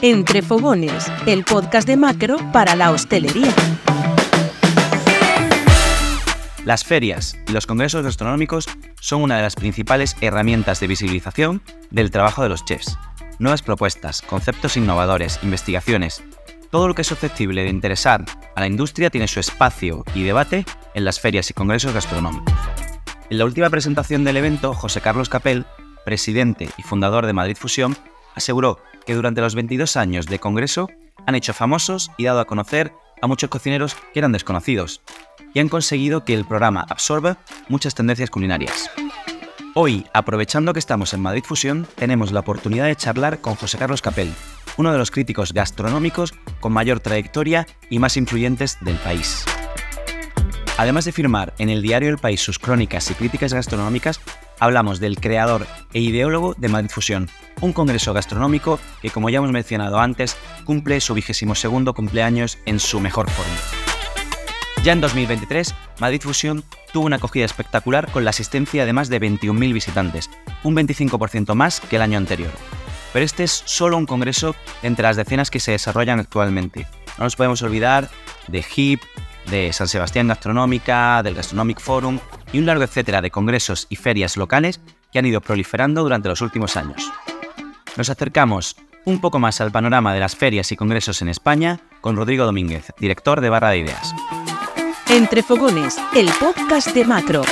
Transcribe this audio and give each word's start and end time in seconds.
Entre 0.00 0.42
Fogones, 0.42 1.10
el 1.26 1.44
podcast 1.44 1.88
de 1.88 1.96
macro 1.96 2.36
para 2.52 2.76
la 2.76 2.92
hostelería. 2.92 3.52
Las 6.64 6.84
ferias 6.84 7.36
y 7.48 7.52
los 7.52 7.66
congresos 7.66 8.04
gastronómicos 8.04 8.68
son 9.00 9.22
una 9.22 9.36
de 9.36 9.42
las 9.42 9.56
principales 9.56 10.14
herramientas 10.20 10.78
de 10.78 10.86
visibilización 10.86 11.62
del 11.90 12.12
trabajo 12.12 12.44
de 12.44 12.48
los 12.48 12.64
chefs. 12.64 12.96
Nuevas 13.40 13.62
propuestas, 13.62 14.22
conceptos 14.22 14.76
innovadores, 14.76 15.40
investigaciones, 15.42 16.22
todo 16.70 16.86
lo 16.86 16.94
que 16.94 17.02
es 17.02 17.08
susceptible 17.08 17.64
de 17.64 17.70
interesar 17.70 18.24
a 18.54 18.60
la 18.60 18.68
industria 18.68 19.10
tiene 19.10 19.26
su 19.26 19.40
espacio 19.40 20.04
y 20.14 20.22
debate 20.22 20.64
en 20.94 21.04
las 21.04 21.18
ferias 21.18 21.50
y 21.50 21.54
congresos 21.54 21.92
gastronómicos. 21.92 22.54
En 23.30 23.38
la 23.38 23.44
última 23.44 23.68
presentación 23.68 24.22
del 24.22 24.36
evento, 24.36 24.74
José 24.74 25.00
Carlos 25.00 25.28
Capel, 25.28 25.66
presidente 26.04 26.68
y 26.78 26.82
fundador 26.82 27.26
de 27.26 27.32
Madrid 27.32 27.56
Fusión, 27.56 27.96
aseguró 28.38 28.78
que 29.06 29.14
durante 29.14 29.40
los 29.40 29.54
22 29.54 29.96
años 29.96 30.26
de 30.26 30.38
congreso 30.38 30.88
han 31.26 31.34
hecho 31.34 31.52
famosos 31.52 32.10
y 32.16 32.24
dado 32.24 32.40
a 32.40 32.46
conocer 32.46 32.92
a 33.20 33.26
muchos 33.26 33.50
cocineros 33.50 33.96
que 34.12 34.18
eran 34.18 34.32
desconocidos 34.32 35.02
y 35.54 35.60
han 35.60 35.68
conseguido 35.68 36.24
que 36.24 36.34
el 36.34 36.44
programa 36.44 36.86
absorba 36.88 37.38
muchas 37.68 37.94
tendencias 37.94 38.30
culinarias. 38.30 38.90
Hoy, 39.74 40.06
aprovechando 40.12 40.72
que 40.72 40.78
estamos 40.78 41.12
en 41.14 41.20
Madrid 41.20 41.44
Fusión, 41.44 41.86
tenemos 41.94 42.32
la 42.32 42.40
oportunidad 42.40 42.86
de 42.86 42.96
charlar 42.96 43.40
con 43.40 43.54
José 43.54 43.78
Carlos 43.78 44.02
Capel, 44.02 44.32
uno 44.76 44.92
de 44.92 44.98
los 44.98 45.10
críticos 45.10 45.52
gastronómicos 45.52 46.34
con 46.60 46.72
mayor 46.72 47.00
trayectoria 47.00 47.66
y 47.90 47.98
más 47.98 48.16
influyentes 48.16 48.78
del 48.80 48.96
país. 48.96 49.44
Además 50.78 51.04
de 51.04 51.12
firmar 51.12 51.54
en 51.58 51.70
el 51.70 51.82
diario 51.82 52.08
El 52.08 52.18
País 52.18 52.40
sus 52.40 52.58
crónicas 52.58 53.10
y 53.10 53.14
críticas 53.14 53.52
gastronómicas, 53.52 54.20
hablamos 54.60 55.00
del 55.00 55.18
creador 55.18 55.66
e 55.92 56.00
ideólogo 56.00 56.54
de 56.58 56.68
Madrid 56.68 56.90
Fusión, 56.90 57.28
un 57.60 57.72
congreso 57.72 58.12
gastronómico 58.12 58.78
que, 59.02 59.10
como 59.10 59.30
ya 59.30 59.38
hemos 59.38 59.52
mencionado 59.52 59.98
antes, 59.98 60.36
cumple 60.64 61.00
su 61.00 61.14
vigésimo 61.14 61.54
segundo 61.54 61.94
cumpleaños 61.94 62.58
en 62.66 62.80
su 62.80 63.00
mejor 63.00 63.30
forma. 63.30 63.56
Ya 64.84 64.92
en 64.92 65.00
2023, 65.00 65.74
Madrid 65.98 66.22
Fusión 66.22 66.64
tuvo 66.92 67.06
una 67.06 67.16
acogida 67.16 67.44
espectacular 67.44 68.10
con 68.10 68.24
la 68.24 68.30
asistencia 68.30 68.86
de 68.86 68.92
más 68.92 69.08
de 69.08 69.20
21.000 69.20 69.72
visitantes, 69.72 70.30
un 70.62 70.76
25% 70.76 71.54
más 71.54 71.80
que 71.80 71.96
el 71.96 72.02
año 72.02 72.16
anterior. 72.16 72.52
Pero 73.12 73.24
este 73.24 73.44
es 73.44 73.62
solo 73.64 73.96
un 73.96 74.06
congreso 74.06 74.54
entre 74.82 75.02
las 75.02 75.16
decenas 75.16 75.50
que 75.50 75.60
se 75.60 75.72
desarrollan 75.72 76.20
actualmente. 76.20 76.86
No 77.18 77.24
nos 77.24 77.36
podemos 77.36 77.62
olvidar 77.62 78.08
de 78.46 78.64
HIP, 78.64 79.02
de 79.50 79.72
San 79.72 79.88
Sebastián 79.88 80.28
Gastronómica, 80.28 81.22
del 81.22 81.34
Gastronomic 81.34 81.80
Forum 81.80 82.18
y 82.52 82.58
un 82.58 82.66
largo 82.66 82.84
etcétera 82.84 83.20
de 83.20 83.30
congresos 83.30 83.86
y 83.90 83.96
ferias 83.96 84.36
locales 84.36 84.80
que 85.12 85.18
han 85.18 85.26
ido 85.26 85.40
proliferando 85.40 86.02
durante 86.02 86.28
los 86.28 86.40
últimos 86.40 86.76
años. 86.76 87.10
Nos 87.96 88.10
acercamos 88.10 88.76
un 89.04 89.20
poco 89.20 89.38
más 89.38 89.60
al 89.60 89.72
panorama 89.72 90.12
de 90.12 90.20
las 90.20 90.36
ferias 90.36 90.70
y 90.72 90.76
congresos 90.76 91.22
en 91.22 91.28
España 91.28 91.80
con 92.00 92.16
Rodrigo 92.16 92.44
Domínguez, 92.44 92.92
director 92.98 93.40
de 93.40 93.48
Barra 93.48 93.70
de 93.70 93.78
Ideas. 93.78 94.14
Entre 95.08 95.42
Fogones, 95.42 95.96
el 96.14 96.28
podcast 96.38 96.88
de 96.94 97.04
Macro. 97.04 97.42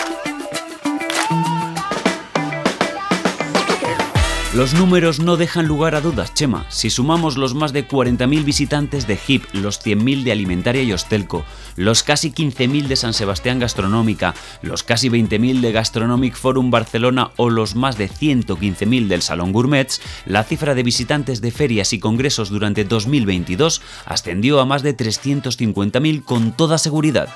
Los 4.56 4.72
números 4.72 5.20
no 5.20 5.36
dejan 5.36 5.66
lugar 5.66 5.94
a 5.94 6.00
dudas, 6.00 6.32
Chema. 6.32 6.64
Si 6.70 6.88
sumamos 6.88 7.36
los 7.36 7.52
más 7.52 7.74
de 7.74 7.86
40.000 7.86 8.42
visitantes 8.42 9.06
de 9.06 9.18
HIP, 9.18 9.44
los 9.52 9.84
100.000 9.84 10.22
de 10.22 10.32
Alimentaria 10.32 10.82
y 10.82 10.94
Hostelco, 10.94 11.44
los 11.76 12.02
casi 12.02 12.32
15.000 12.32 12.86
de 12.86 12.96
San 12.96 13.12
Sebastián 13.12 13.58
Gastronómica, 13.58 14.34
los 14.62 14.82
casi 14.82 15.10
20.000 15.10 15.60
de 15.60 15.72
Gastronomic 15.72 16.36
Forum 16.36 16.70
Barcelona 16.70 17.32
o 17.36 17.50
los 17.50 17.74
más 17.74 17.98
de 17.98 18.08
115.000 18.08 19.08
del 19.08 19.20
Salón 19.20 19.52
Gourmets, 19.52 20.00
la 20.24 20.42
cifra 20.42 20.74
de 20.74 20.84
visitantes 20.84 21.42
de 21.42 21.50
ferias 21.50 21.92
y 21.92 21.98
congresos 21.98 22.48
durante 22.48 22.84
2022 22.84 23.82
ascendió 24.06 24.60
a 24.60 24.64
más 24.64 24.82
de 24.82 24.96
350.000 24.96 26.24
con 26.24 26.52
toda 26.52 26.78
seguridad. 26.78 27.28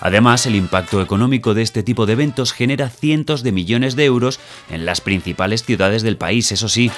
Además, 0.00 0.46
el 0.46 0.54
impacto 0.54 1.02
económico 1.02 1.54
de 1.54 1.62
este 1.62 1.82
tipo 1.82 2.06
de 2.06 2.12
eventos 2.12 2.52
genera 2.52 2.88
cientos 2.88 3.42
de 3.42 3.52
millones 3.52 3.96
de 3.96 4.04
euros 4.04 4.38
en 4.70 4.86
las 4.86 5.00
principales 5.00 5.64
ciudades 5.64 6.02
del 6.02 6.16
país, 6.16 6.52
eso 6.52 6.68
sí. 6.68 6.90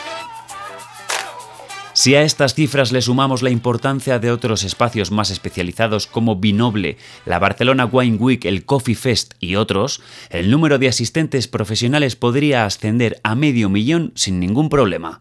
Si 1.92 2.14
a 2.14 2.22
estas 2.22 2.54
cifras 2.54 2.92
le 2.92 3.02
sumamos 3.02 3.42
la 3.42 3.50
importancia 3.50 4.18
de 4.18 4.30
otros 4.30 4.64
espacios 4.64 5.10
más 5.10 5.30
especializados 5.30 6.06
como 6.06 6.36
Binoble, 6.36 6.96
la 7.26 7.38
Barcelona 7.38 7.84
Wine 7.84 8.16
Week, 8.16 8.44
el 8.44 8.64
Coffee 8.64 8.94
Fest 8.94 9.34
y 9.40 9.56
otros, 9.56 10.00
el 10.30 10.50
número 10.50 10.78
de 10.78 10.88
asistentes 10.88 11.48
profesionales 11.48 12.16
podría 12.16 12.64
ascender 12.64 13.20
a 13.22 13.34
medio 13.34 13.68
millón 13.68 14.12
sin 14.14 14.40
ningún 14.40 14.68
problema. 14.68 15.20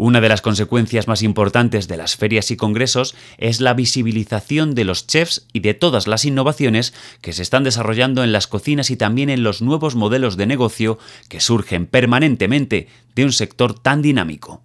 Una 0.00 0.20
de 0.20 0.28
las 0.28 0.42
consecuencias 0.42 1.08
más 1.08 1.24
importantes 1.24 1.88
de 1.88 1.96
las 1.96 2.14
ferias 2.14 2.52
y 2.52 2.56
congresos 2.56 3.16
es 3.36 3.60
la 3.60 3.74
visibilización 3.74 4.76
de 4.76 4.84
los 4.84 5.08
chefs 5.08 5.48
y 5.52 5.58
de 5.58 5.74
todas 5.74 6.06
las 6.06 6.24
innovaciones 6.24 6.94
que 7.20 7.32
se 7.32 7.42
están 7.42 7.64
desarrollando 7.64 8.22
en 8.22 8.30
las 8.30 8.46
cocinas 8.46 8.92
y 8.92 8.96
también 8.96 9.28
en 9.28 9.42
los 9.42 9.60
nuevos 9.60 9.96
modelos 9.96 10.36
de 10.36 10.46
negocio 10.46 11.00
que 11.28 11.40
surgen 11.40 11.86
permanentemente 11.86 12.86
de 13.16 13.24
un 13.24 13.32
sector 13.32 13.76
tan 13.76 14.00
dinámico. 14.00 14.62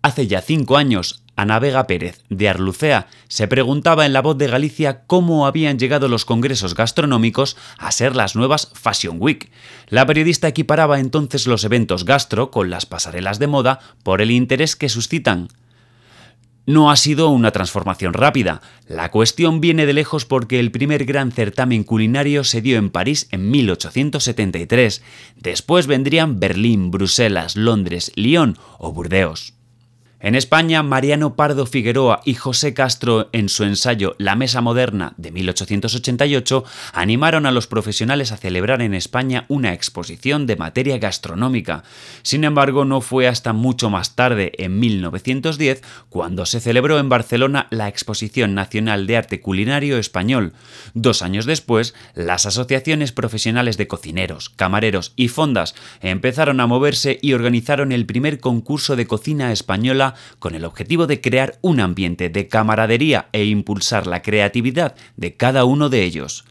Hace 0.00 0.26
ya 0.26 0.40
cinco 0.40 0.78
años, 0.78 1.22
Ana 1.42 1.58
Vega 1.58 1.88
Pérez, 1.88 2.22
de 2.28 2.48
Arlucea, 2.48 3.08
se 3.26 3.48
preguntaba 3.48 4.06
en 4.06 4.12
La 4.12 4.22
Voz 4.22 4.38
de 4.38 4.46
Galicia 4.46 5.02
cómo 5.08 5.44
habían 5.44 5.76
llegado 5.76 6.06
los 6.06 6.24
congresos 6.24 6.76
gastronómicos 6.76 7.56
a 7.78 7.90
ser 7.90 8.14
las 8.14 8.36
nuevas 8.36 8.70
Fashion 8.74 9.16
Week. 9.18 9.50
La 9.88 10.06
periodista 10.06 10.46
equiparaba 10.46 11.00
entonces 11.00 11.48
los 11.48 11.64
eventos 11.64 12.04
gastro 12.04 12.52
con 12.52 12.70
las 12.70 12.86
pasarelas 12.86 13.40
de 13.40 13.48
moda 13.48 13.80
por 14.04 14.20
el 14.20 14.30
interés 14.30 14.76
que 14.76 14.88
suscitan. 14.88 15.48
No 16.64 16.92
ha 16.92 16.96
sido 16.96 17.28
una 17.30 17.50
transformación 17.50 18.12
rápida. 18.12 18.62
La 18.86 19.10
cuestión 19.10 19.60
viene 19.60 19.84
de 19.84 19.94
lejos 19.94 20.24
porque 20.24 20.60
el 20.60 20.70
primer 20.70 21.04
gran 21.04 21.32
certamen 21.32 21.82
culinario 21.82 22.44
se 22.44 22.60
dio 22.60 22.78
en 22.78 22.90
París 22.90 23.26
en 23.32 23.50
1873. 23.50 25.02
Después 25.34 25.88
vendrían 25.88 26.38
Berlín, 26.38 26.92
Bruselas, 26.92 27.56
Londres, 27.56 28.12
Lyon 28.14 28.58
o 28.78 28.92
Burdeos. 28.92 29.54
En 30.24 30.36
España, 30.36 30.84
Mariano 30.84 31.34
Pardo 31.34 31.66
Figueroa 31.66 32.20
y 32.24 32.34
José 32.34 32.74
Castro, 32.74 33.28
en 33.32 33.48
su 33.48 33.64
ensayo 33.64 34.14
La 34.18 34.36
Mesa 34.36 34.60
Moderna 34.60 35.14
de 35.16 35.32
1888, 35.32 36.64
animaron 36.92 37.44
a 37.44 37.50
los 37.50 37.66
profesionales 37.66 38.30
a 38.30 38.36
celebrar 38.36 38.82
en 38.82 38.94
España 38.94 39.46
una 39.48 39.72
exposición 39.72 40.46
de 40.46 40.54
materia 40.54 40.98
gastronómica. 40.98 41.82
Sin 42.22 42.44
embargo, 42.44 42.84
no 42.84 43.00
fue 43.00 43.26
hasta 43.26 43.52
mucho 43.52 43.90
más 43.90 44.14
tarde, 44.14 44.52
en 44.58 44.78
1910, 44.78 45.82
cuando 46.08 46.46
se 46.46 46.60
celebró 46.60 47.00
en 47.00 47.08
Barcelona 47.08 47.66
la 47.70 47.88
Exposición 47.88 48.54
Nacional 48.54 49.08
de 49.08 49.16
Arte 49.16 49.40
Culinario 49.40 49.98
Español. 49.98 50.52
Dos 50.94 51.22
años 51.22 51.46
después, 51.46 51.96
las 52.14 52.46
asociaciones 52.46 53.10
profesionales 53.10 53.76
de 53.76 53.88
cocineros, 53.88 54.50
camareros 54.50 55.14
y 55.16 55.26
fondas 55.26 55.74
empezaron 56.00 56.60
a 56.60 56.68
moverse 56.68 57.18
y 57.20 57.32
organizaron 57.32 57.90
el 57.90 58.06
primer 58.06 58.38
concurso 58.38 58.94
de 58.94 59.08
cocina 59.08 59.50
española 59.50 60.11
con 60.38 60.54
el 60.54 60.64
objetivo 60.64 61.06
de 61.06 61.20
crear 61.20 61.58
un 61.62 61.80
ambiente 61.80 62.28
de 62.28 62.48
camaradería 62.48 63.28
e 63.32 63.44
impulsar 63.44 64.06
la 64.06 64.22
creatividad 64.22 64.94
de 65.16 65.36
cada 65.36 65.64
uno 65.64 65.88
de 65.88 66.02
ellos. 66.02 66.44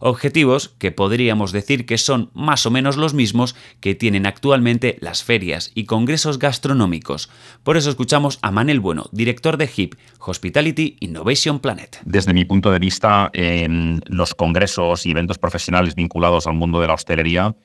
Objetivos 0.00 0.74
que 0.78 0.92
podríamos 0.92 1.52
decir 1.52 1.86
que 1.86 1.98
son 1.98 2.30
más 2.34 2.66
o 2.66 2.70
menos 2.70 2.96
los 2.96 3.14
mismos 3.14 3.56
que 3.80 3.94
tienen 3.94 4.26
actualmente 4.26 4.98
las 5.00 5.24
ferias 5.24 5.72
y 5.74 5.84
congresos 5.84 6.38
gastronómicos. 6.38 7.30
Por 7.62 7.76
eso 7.76 7.90
escuchamos 7.90 8.38
a 8.42 8.50
Manel 8.50 8.80
Bueno, 8.80 9.06
director 9.12 9.56
de 9.56 9.70
HIP, 9.74 9.94
Hospitality 10.18 10.96
Innovation 11.00 11.60
Planet. 11.60 11.98
Desde 12.04 12.34
mi 12.34 12.44
punto 12.44 12.70
de 12.70 12.78
vista, 12.78 13.30
en 13.32 14.02
los 14.06 14.34
congresos 14.34 15.06
y 15.06 15.12
eventos 15.12 15.38
profesionales 15.38 15.94
vinculados 15.94 16.46
al 16.46 16.54
mundo 16.54 16.80
de 16.80 16.88
la 16.88 16.94
hostelería 16.94 17.56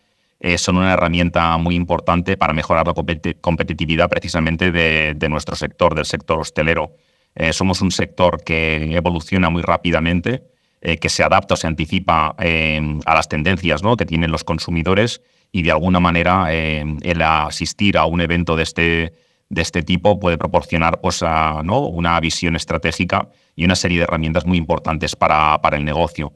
eh, 0.43 0.57
son 0.57 0.77
una 0.77 0.93
herramienta 0.93 1.55
muy 1.57 1.75
importante 1.75 2.35
para 2.35 2.51
mejorar 2.51 2.87
la 2.87 2.95
competitividad 3.41 4.09
precisamente 4.09 4.71
de, 4.71 5.29
nuestro 5.29 5.55
sector, 5.55 5.93
del 5.93 6.05
sector 6.05 6.39
hostelero. 6.39 6.95
Eh, 7.35 7.53
somos 7.53 7.79
un 7.81 7.91
sector 7.91 8.43
que 8.43 8.95
evoluciona 8.95 9.51
muy 9.51 9.61
rápidamente, 9.61 10.43
eh, 10.81 10.97
que 10.97 11.09
se 11.09 11.21
adapta 11.21 11.53
o 11.53 11.57
se 11.57 11.67
anticipa 11.67 12.35
a 12.35 13.13
las 13.13 13.29
tendencias 13.29 13.83
que 13.95 14.05
tienen 14.07 14.31
los 14.31 14.43
consumidores 14.43 15.21
y 15.51 15.61
de 15.61 15.69
alguna 15.69 15.99
manera 15.99 16.51
el 16.51 17.21
asistir 17.21 17.99
a 17.99 18.05
un 18.05 18.19
evento 18.19 18.55
de 18.55 18.63
este, 18.63 19.13
de 19.47 19.61
este 19.61 19.83
tipo 19.83 20.19
puede 20.19 20.39
proporcionar 20.39 21.01
pues, 21.01 21.21
¿no? 21.21 21.81
una 21.81 22.19
visión 22.19 22.55
estratégica 22.55 23.29
y 23.55 23.65
una 23.65 23.75
serie 23.75 23.99
de 23.99 24.05
herramientas 24.05 24.47
muy 24.47 24.57
importantes 24.57 25.15
para, 25.15 25.61
para 25.61 25.77
el 25.77 25.85
negocio. 25.85 26.33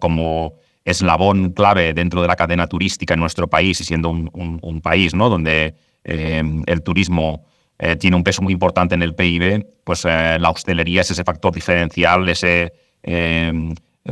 como 0.00 0.54
eslabón 0.84 1.52
clave 1.52 1.94
dentro 1.94 2.22
de 2.22 2.28
la 2.28 2.36
cadena 2.36 2.66
turística 2.66 3.14
en 3.14 3.20
nuestro 3.20 3.48
país 3.48 3.80
y 3.80 3.84
siendo 3.84 4.10
un, 4.10 4.80
país 4.82 5.14
¿no? 5.14 5.28
donde 5.28 5.74
eh, 6.04 6.42
el 6.66 6.82
turismo 6.82 7.44
eh, 7.78 7.96
tiene 7.96 8.16
un 8.16 8.24
peso 8.24 8.42
muy 8.42 8.52
importante 8.52 8.94
en 8.94 9.02
el 9.02 9.14
PIB, 9.14 9.66
pues 9.84 10.04
eh, 10.04 10.38
la 10.40 10.50
hostelería 10.50 11.02
es 11.02 11.10
ese 11.10 11.24
factor 11.24 11.52
diferencial, 11.54 12.28
ese 12.28 12.72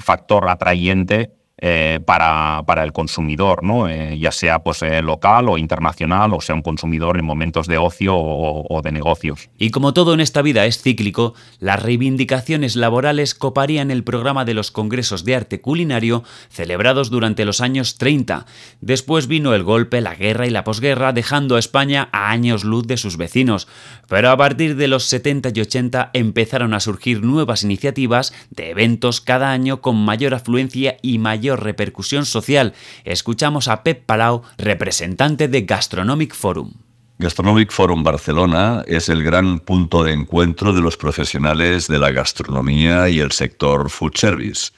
factor 0.00 0.48
atrayente 0.48 1.30
eh, 1.62 2.00
para, 2.06 2.62
para, 2.66 2.84
el 2.84 2.94
consumidor, 2.94 3.62
¿no? 3.62 3.86
Eh, 3.86 4.18
ya 4.18 4.32
sea 4.32 4.60
pues, 4.62 4.80
eh, 4.80 5.02
local 5.02 5.50
o 5.50 5.58
internacional, 5.58 6.32
o 6.32 6.40
sea 6.40 6.54
un 6.54 6.62
consumidor 6.62 7.18
en 7.18 7.26
momentos 7.26 7.66
de 7.66 7.76
ocio 7.76 8.16
o, 8.16 8.64
o, 8.66 8.80
de 8.80 8.92
negocios. 8.92 9.50
Y 9.58 9.70
como 9.70 9.92
todo 9.92 10.14
en 10.14 10.20
esta 10.20 10.40
vida 10.40 10.64
es 10.64 10.80
cíclico, 10.80 11.34
las 11.58 11.82
reivindicaciones 11.82 12.76
laborales 12.76 13.34
coparían 13.34 13.90
el 13.90 14.04
programa 14.04 14.46
de 14.46 14.54
los 14.54 14.70
congresos 14.70 15.26
de 15.26 15.36
arte 15.36 15.60
culinario 15.60 16.24
celebrados 16.48 17.10
durante 17.10 17.44
los 17.44 17.60
años 17.60 17.98
30. 17.98 18.46
Después 18.80 19.26
vino 19.26 19.52
el 19.52 19.62
golpe, 19.62 20.00
la 20.00 20.14
guerra 20.14 20.46
y 20.46 20.50
la 20.50 20.64
posguerra, 20.64 21.12
dejando 21.12 21.56
a 21.56 21.58
España 21.58 22.08
a 22.12 22.30
años 22.30 22.64
luz 22.64 22.86
de 22.86 22.96
sus 22.96 23.18
vecinos. 23.18 23.68
Pero 24.08 24.30
a 24.30 24.36
partir 24.38 24.76
de 24.76 24.88
los 24.88 25.04
70 25.04 25.50
y 25.54 25.60
80 25.60 26.10
empezaron 26.14 26.72
a 26.72 26.80
surgir 26.80 27.22
nuevas 27.22 27.64
iniciativas 27.64 28.32
de 28.48 28.70
eventos 28.70 29.20
cada 29.20 29.52
año 29.52 29.82
con 29.82 29.96
mayor 29.96 30.32
afluencia 30.32 30.96
y 31.02 31.18
mayor 31.18 31.49
repercusión 31.56 32.26
social. 32.26 32.74
Escuchamos 33.04 33.68
a 33.68 33.82
Pep 33.82 34.04
Palau, 34.06 34.42
representante 34.58 35.48
de 35.48 35.62
Gastronomic 35.62 36.34
Forum. 36.34 36.72
Gastronomic 37.20 37.70
Forum 37.70 38.02
Barcelona 38.02 38.82
es 38.86 39.10
el 39.10 39.22
gran 39.22 39.58
punto 39.58 40.02
de 40.02 40.12
encuentro 40.12 40.72
de 40.72 40.80
los 40.80 40.96
profesionales 40.96 41.86
de 41.86 41.98
la 41.98 42.12
gastronomía 42.12 43.10
y 43.10 43.20
el 43.20 43.32
sector 43.32 43.90
food 43.90 44.12
service. 44.14 44.70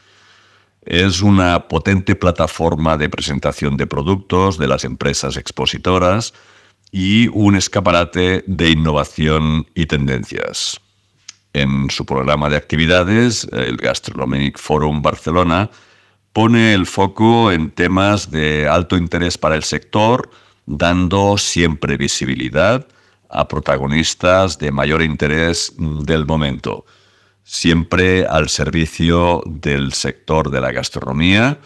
Es 0.85 1.23
una 1.23 1.69
potente 1.69 2.17
plataforma 2.17 2.97
de 2.97 3.09
presentación 3.09 3.77
de 3.77 3.87
productos 3.87 4.59
de 4.59 4.67
las 4.67 4.83
empresas 4.83 5.37
expositoras 5.37 6.35
y 6.91 7.29
un 7.29 7.55
escaparate 7.55 8.43
de 8.49 8.71
innovación 8.71 9.69
y 9.77 9.87
tendencias. 9.87 10.81
En 11.53 11.91
su 11.91 12.05
programa 12.05 12.49
de 12.49 12.57
actividades, 12.57 13.47
el 13.53 13.77
Gastronomic 13.77 14.59
Forum 14.59 15.01
Barcelona 15.01 15.71
pone 16.33 16.75
el 16.75 16.87
foco 16.87 17.53
en 17.53 17.71
temas 17.71 18.31
de 18.31 18.69
alto 18.69 18.97
interés 18.97 19.37
para 19.39 19.57
el 19.57 19.63
sector, 19.63 20.31
dando 20.67 21.37
siempre 21.37 21.97
visibilidad 21.97 22.87
a 23.29 23.49
protagonistas 23.49 24.59
de 24.59 24.71
mayor 24.71 25.03
interés 25.03 25.75
del 25.79 26.27
momento, 26.27 26.85
siempre 27.45 28.27
al 28.27 28.49
servicio 28.49 29.43
del 29.47 29.93
sector 29.93 30.51
de 30.51 30.61
la 30.61 30.73
gastronomía. 30.73 31.59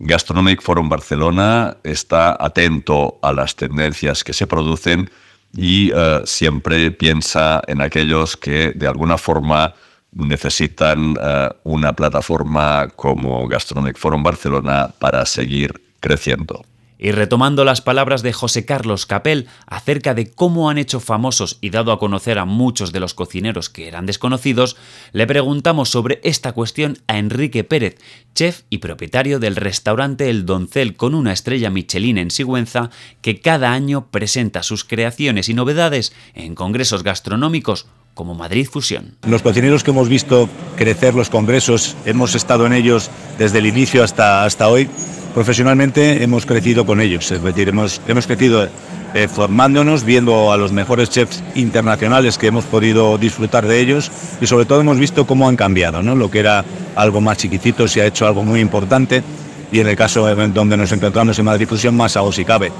Gastronomic 0.00 0.62
Forum 0.62 0.88
Barcelona 0.88 1.76
está 1.82 2.36
atento 2.38 3.18
a 3.22 3.32
las 3.32 3.56
tendencias 3.56 4.22
que 4.22 4.32
se 4.32 4.46
producen 4.46 5.10
y 5.56 5.92
uh, 5.92 6.24
siempre 6.24 6.90
piensa 6.90 7.62
en 7.66 7.80
aquellos 7.80 8.36
que 8.36 8.72
de 8.72 8.86
alguna 8.86 9.18
forma 9.18 9.74
necesitan 10.12 11.10
uh, 11.10 11.54
una 11.64 11.92
plataforma 11.92 12.88
como 12.96 13.46
Gastronomic 13.46 13.98
Forum 13.98 14.22
Barcelona 14.22 14.90
para 14.98 15.24
seguir 15.26 15.80
creciendo. 16.00 16.64
Y 17.00 17.12
retomando 17.12 17.64
las 17.64 17.80
palabras 17.80 18.22
de 18.22 18.32
José 18.32 18.64
Carlos 18.64 19.06
Capel 19.06 19.46
acerca 19.66 20.14
de 20.14 20.32
cómo 20.32 20.68
han 20.68 20.78
hecho 20.78 20.98
famosos 20.98 21.58
y 21.60 21.70
dado 21.70 21.92
a 21.92 22.00
conocer 22.00 22.40
a 22.40 22.44
muchos 22.44 22.90
de 22.90 22.98
los 22.98 23.14
cocineros 23.14 23.70
que 23.70 23.86
eran 23.86 24.04
desconocidos, 24.04 24.76
le 25.12 25.28
preguntamos 25.28 25.90
sobre 25.90 26.20
esta 26.24 26.50
cuestión 26.52 26.98
a 27.06 27.18
Enrique 27.18 27.62
Pérez, 27.62 27.98
chef 28.34 28.62
y 28.68 28.78
propietario 28.78 29.38
del 29.38 29.54
restaurante 29.54 30.28
El 30.28 30.44
Doncel 30.44 30.96
con 30.96 31.14
una 31.14 31.32
estrella 31.32 31.70
Michelin 31.70 32.18
en 32.18 32.32
Sigüenza, 32.32 32.90
que 33.22 33.40
cada 33.40 33.72
año 33.72 34.08
presenta 34.10 34.64
sus 34.64 34.82
creaciones 34.82 35.48
y 35.48 35.54
novedades 35.54 36.12
en 36.34 36.56
congresos 36.56 37.04
gastronómicos 37.04 37.86
como 38.18 38.34
Madrid 38.34 38.66
Fusión. 38.68 39.14
Los 39.28 39.42
cocineros 39.42 39.84
que 39.84 39.92
hemos 39.92 40.08
visto 40.08 40.48
crecer 40.74 41.14
los 41.14 41.30
congresos, 41.30 41.94
hemos 42.04 42.34
estado 42.34 42.66
en 42.66 42.72
ellos 42.72 43.12
desde 43.38 43.60
el 43.60 43.66
inicio 43.66 44.02
hasta, 44.02 44.44
hasta 44.44 44.66
hoy, 44.66 44.88
profesionalmente 45.34 46.24
hemos 46.24 46.44
crecido 46.44 46.84
con 46.84 47.00
ellos, 47.00 47.30
es 47.30 47.40
decir, 47.40 47.68
hemos, 47.68 48.00
hemos 48.08 48.26
crecido 48.26 48.68
eh, 49.14 49.28
formándonos, 49.28 50.02
viendo 50.02 50.52
a 50.52 50.56
los 50.56 50.72
mejores 50.72 51.10
chefs 51.10 51.44
internacionales 51.54 52.38
que 52.38 52.48
hemos 52.48 52.64
podido 52.64 53.18
disfrutar 53.18 53.68
de 53.68 53.78
ellos 53.78 54.10
y 54.40 54.48
sobre 54.48 54.64
todo 54.64 54.80
hemos 54.80 54.98
visto 54.98 55.24
cómo 55.24 55.48
han 55.48 55.54
cambiado, 55.54 56.02
¿no? 56.02 56.16
lo 56.16 56.28
que 56.28 56.40
era 56.40 56.64
algo 56.96 57.20
más 57.20 57.38
chiquitito 57.38 57.86
se 57.86 58.02
ha 58.02 58.06
hecho 58.06 58.26
algo 58.26 58.42
muy 58.42 58.58
importante 58.58 59.22
y 59.70 59.78
en 59.78 59.86
el 59.86 59.94
caso 59.94 60.26
donde 60.34 60.76
nos 60.76 60.90
encontramos 60.90 61.38
en 61.38 61.44
Madrid 61.44 61.68
Fusión 61.68 61.96
más 61.96 62.16
aún 62.16 62.32
si 62.32 62.44
cabe. 62.44 62.72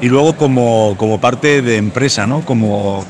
Y 0.00 0.08
luego 0.08 0.36
como, 0.36 0.94
como 0.98 1.20
parte 1.20 1.62
de 1.62 1.76
empresa, 1.76 2.26
¿no? 2.26 2.42
como, 2.42 3.04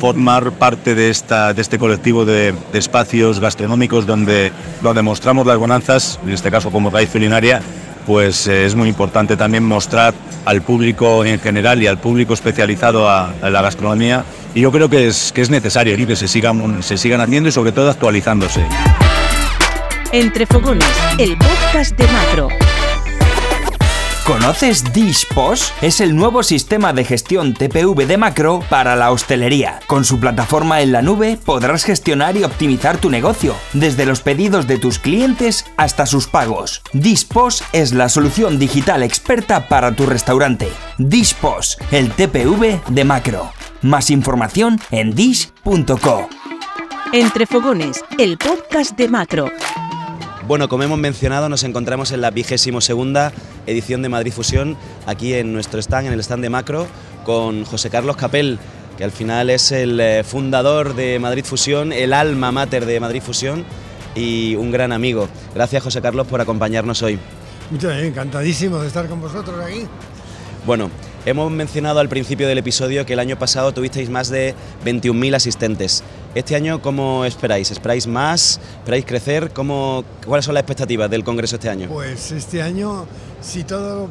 formar 0.00 0.52
parte 0.52 0.94
de, 0.94 1.10
esta, 1.10 1.54
de 1.54 1.62
este 1.62 1.78
colectivo 1.78 2.24
de, 2.24 2.54
espacios 2.72 3.40
gastronómicos 3.40 4.06
donde, 4.06 4.52
donde 4.82 5.02
mostramos 5.02 5.46
las 5.46 5.58
bonanzas, 5.58 6.18
en 6.24 6.32
este 6.32 6.50
caso 6.50 6.70
como 6.70 6.90
raíz 6.90 7.10
culinaria, 7.10 7.62
pues 8.06 8.46
eh, 8.46 8.66
es 8.66 8.74
muy 8.74 8.88
importante 8.88 9.36
también 9.36 9.64
mostrar 9.64 10.12
al 10.44 10.62
público 10.62 11.24
en 11.24 11.40
general 11.40 11.82
y 11.82 11.86
al 11.86 11.98
público 11.98 12.34
especializado 12.34 13.08
a, 13.08 13.32
la 13.42 13.62
gastronomía. 13.62 14.24
Y 14.54 14.60
yo 14.60 14.72
creo 14.72 14.88
que 14.88 15.08
es, 15.08 15.32
que 15.32 15.40
es 15.40 15.50
necesario 15.50 15.96
¿sí? 15.96 16.06
que 16.06 16.16
se 16.16 16.28
sigan, 16.28 16.82
se 16.82 16.98
sigan 16.98 17.20
haciendo 17.20 17.48
y 17.48 17.52
sobre 17.52 17.72
todo 17.72 17.90
actualizándose. 17.90 18.64
Entre 20.12 20.46
Fogones, 20.46 20.86
el 21.18 21.36
podcast 21.38 21.96
de 21.96 22.06
Macro. 22.08 22.48
¿Conoces 24.26 24.94
DishPOS? 24.94 25.74
Es 25.82 26.00
el 26.00 26.16
nuevo 26.16 26.42
sistema 26.42 26.94
de 26.94 27.04
gestión 27.04 27.52
TPV 27.52 28.06
de 28.06 28.16
Macro 28.16 28.60
para 28.70 28.96
la 28.96 29.10
hostelería. 29.10 29.80
Con 29.86 30.06
su 30.06 30.18
plataforma 30.18 30.80
en 30.80 30.92
la 30.92 31.02
nube 31.02 31.38
podrás 31.44 31.84
gestionar 31.84 32.34
y 32.38 32.42
optimizar 32.42 32.96
tu 32.96 33.10
negocio, 33.10 33.54
desde 33.74 34.06
los 34.06 34.22
pedidos 34.22 34.66
de 34.66 34.78
tus 34.78 34.98
clientes 34.98 35.66
hasta 35.76 36.06
sus 36.06 36.26
pagos. 36.26 36.80
DishPOS 36.94 37.64
es 37.74 37.92
la 37.92 38.08
solución 38.08 38.58
digital 38.58 39.02
experta 39.02 39.68
para 39.68 39.94
tu 39.94 40.06
restaurante. 40.06 40.72
DishPOS, 40.96 41.76
el 41.90 42.10
TPV 42.10 42.80
de 42.88 43.04
Macro. 43.04 43.52
Más 43.82 44.08
información 44.08 44.80
en 44.90 45.14
dish.co. 45.14 46.30
Entre 47.12 47.46
Fogones, 47.46 48.02
el 48.16 48.38
podcast 48.38 48.96
de 48.96 49.06
Macro. 49.06 49.50
Bueno, 50.46 50.68
como 50.68 50.82
hemos 50.82 50.98
mencionado, 50.98 51.48
nos 51.48 51.64
encontramos 51.64 52.12
en 52.12 52.20
la 52.20 52.30
vigésimo 52.30 52.82
segunda 52.82 53.32
edición 53.66 54.02
de 54.02 54.10
Madrid 54.10 54.30
Fusión, 54.30 54.76
aquí 55.06 55.32
en 55.32 55.54
nuestro 55.54 55.80
stand, 55.80 56.08
en 56.08 56.12
el 56.12 56.20
stand 56.20 56.42
de 56.42 56.50
Macro, 56.50 56.86
con 57.24 57.64
José 57.64 57.88
Carlos 57.88 58.16
Capel, 58.18 58.58
que 58.98 59.04
al 59.04 59.10
final 59.10 59.48
es 59.48 59.72
el 59.72 59.98
eh, 60.00 60.22
fundador 60.22 60.94
de 60.96 61.18
Madrid 61.18 61.46
Fusión, 61.46 61.94
el 61.94 62.12
alma 62.12 62.52
mater 62.52 62.84
de 62.84 63.00
Madrid 63.00 63.22
Fusión 63.22 63.64
y 64.14 64.54
un 64.56 64.70
gran 64.70 64.92
amigo. 64.92 65.30
Gracias, 65.54 65.82
José 65.82 66.02
Carlos, 66.02 66.26
por 66.26 66.42
acompañarnos 66.42 67.02
hoy. 67.02 67.18
Muchas 67.70 67.92
gracias, 67.92 68.08
encantadísimo 68.08 68.78
de 68.80 68.88
estar 68.88 69.08
con 69.08 69.22
vosotros 69.22 69.58
aquí. 69.64 69.86
Bueno, 70.66 70.90
hemos 71.24 71.50
mencionado 71.50 72.00
al 72.00 72.10
principio 72.10 72.48
del 72.48 72.58
episodio 72.58 73.06
que 73.06 73.14
el 73.14 73.18
año 73.18 73.38
pasado 73.38 73.72
tuvisteis 73.72 74.10
más 74.10 74.28
de 74.28 74.54
21.000 74.84 75.36
asistentes. 75.36 76.04
Este 76.34 76.56
año, 76.56 76.82
¿cómo 76.82 77.24
esperáis? 77.24 77.70
¿Esperáis 77.70 78.08
más? 78.08 78.58
¿Esperáis 78.78 79.04
crecer? 79.04 79.52
¿Cómo, 79.52 80.04
¿Cuáles 80.26 80.44
son 80.44 80.54
las 80.54 80.62
expectativas 80.62 81.08
del 81.08 81.22
Congreso 81.22 81.54
este 81.54 81.68
año? 81.68 81.88
Pues 81.88 82.32
este 82.32 82.60
año, 82.60 83.06
si 83.40 83.62
todo, 83.62 84.08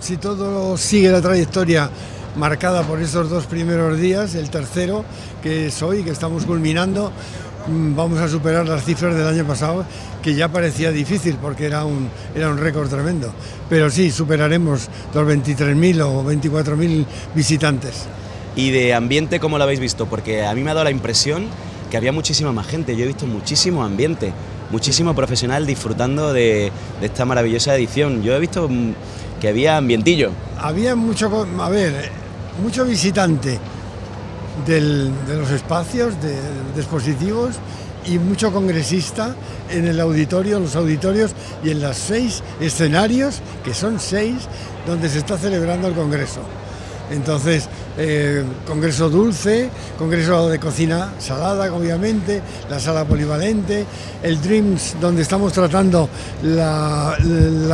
si 0.00 0.16
todo 0.16 0.76
sigue 0.76 1.10
la 1.10 1.20
trayectoria 1.20 1.90
marcada 2.36 2.84
por 2.84 3.02
esos 3.02 3.28
dos 3.28 3.46
primeros 3.46 3.98
días, 3.98 4.36
el 4.36 4.48
tercero, 4.48 5.04
que 5.42 5.66
es 5.66 5.82
hoy, 5.82 6.04
que 6.04 6.10
estamos 6.10 6.44
culminando, 6.44 7.10
vamos 7.66 8.20
a 8.20 8.28
superar 8.28 8.68
las 8.68 8.84
cifras 8.84 9.16
del 9.16 9.26
año 9.26 9.44
pasado, 9.44 9.84
que 10.22 10.36
ya 10.36 10.46
parecía 10.46 10.92
difícil 10.92 11.36
porque 11.42 11.66
era 11.66 11.84
un, 11.84 12.08
era 12.36 12.48
un 12.48 12.58
récord 12.58 12.88
tremendo. 12.88 13.32
Pero 13.68 13.90
sí, 13.90 14.12
superaremos 14.12 14.88
los 15.12 15.28
23.000 15.28 16.00
o 16.02 16.24
24.000 16.24 17.06
visitantes. 17.34 18.06
¿Y 18.56 18.70
de 18.70 18.94
ambiente 18.94 19.38
cómo 19.38 19.58
lo 19.58 19.64
habéis 19.64 19.80
visto? 19.80 20.06
Porque 20.06 20.46
a 20.46 20.54
mí 20.54 20.62
me 20.62 20.70
ha 20.70 20.74
dado 20.74 20.84
la 20.84 20.90
impresión 20.90 21.46
que 21.90 21.98
había 21.98 22.10
muchísima 22.10 22.52
más 22.52 22.66
gente. 22.66 22.96
Yo 22.96 23.04
he 23.04 23.06
visto 23.06 23.26
muchísimo 23.26 23.84
ambiente, 23.84 24.32
muchísimo 24.70 25.14
profesional 25.14 25.66
disfrutando 25.66 26.32
de, 26.32 26.72
esta 27.02 27.26
maravillosa 27.26 27.76
edición. 27.76 28.22
Yo 28.22 28.34
he 28.34 28.40
visto 28.40 28.68
que 29.40 29.48
había 29.48 29.76
ambientillo. 29.76 30.30
Había 30.58 30.96
mucho, 30.96 31.46
a 31.60 31.68
ver, 31.68 32.10
mucho 32.62 32.86
visitante 32.86 33.58
del, 34.66 35.12
de 35.26 35.36
los 35.36 35.50
espacios, 35.50 36.20
de, 36.22 36.30
de 36.30 36.80
expositivos 36.80 37.56
y 38.06 38.18
mucho 38.18 38.52
congresista 38.52 39.34
en 39.70 39.86
el 39.86 40.00
auditorio, 40.00 40.60
los 40.60 40.76
auditorios 40.76 41.32
y 41.62 41.70
en 41.72 41.82
los 41.82 41.96
seis 41.96 42.42
escenarios, 42.58 43.42
que 43.62 43.74
son 43.74 44.00
seis, 44.00 44.48
donde 44.86 45.10
se 45.10 45.18
está 45.18 45.36
celebrando 45.36 45.88
el 45.88 45.94
Congreso. 45.94 46.40
Entonces, 47.10 47.68
eh, 47.98 48.42
congreso 48.66 49.08
dulce, 49.08 49.70
congreso 49.98 50.48
de 50.48 50.58
cocina 50.58 51.12
salada, 51.18 51.72
obviamente, 51.72 52.42
la 52.68 52.80
sala 52.80 53.04
polivalente, 53.04 53.86
el 54.22 54.40
Dreams, 54.40 54.96
donde 55.00 55.22
estamos 55.22 55.52
tratando 55.52 56.08
la, 56.42 57.16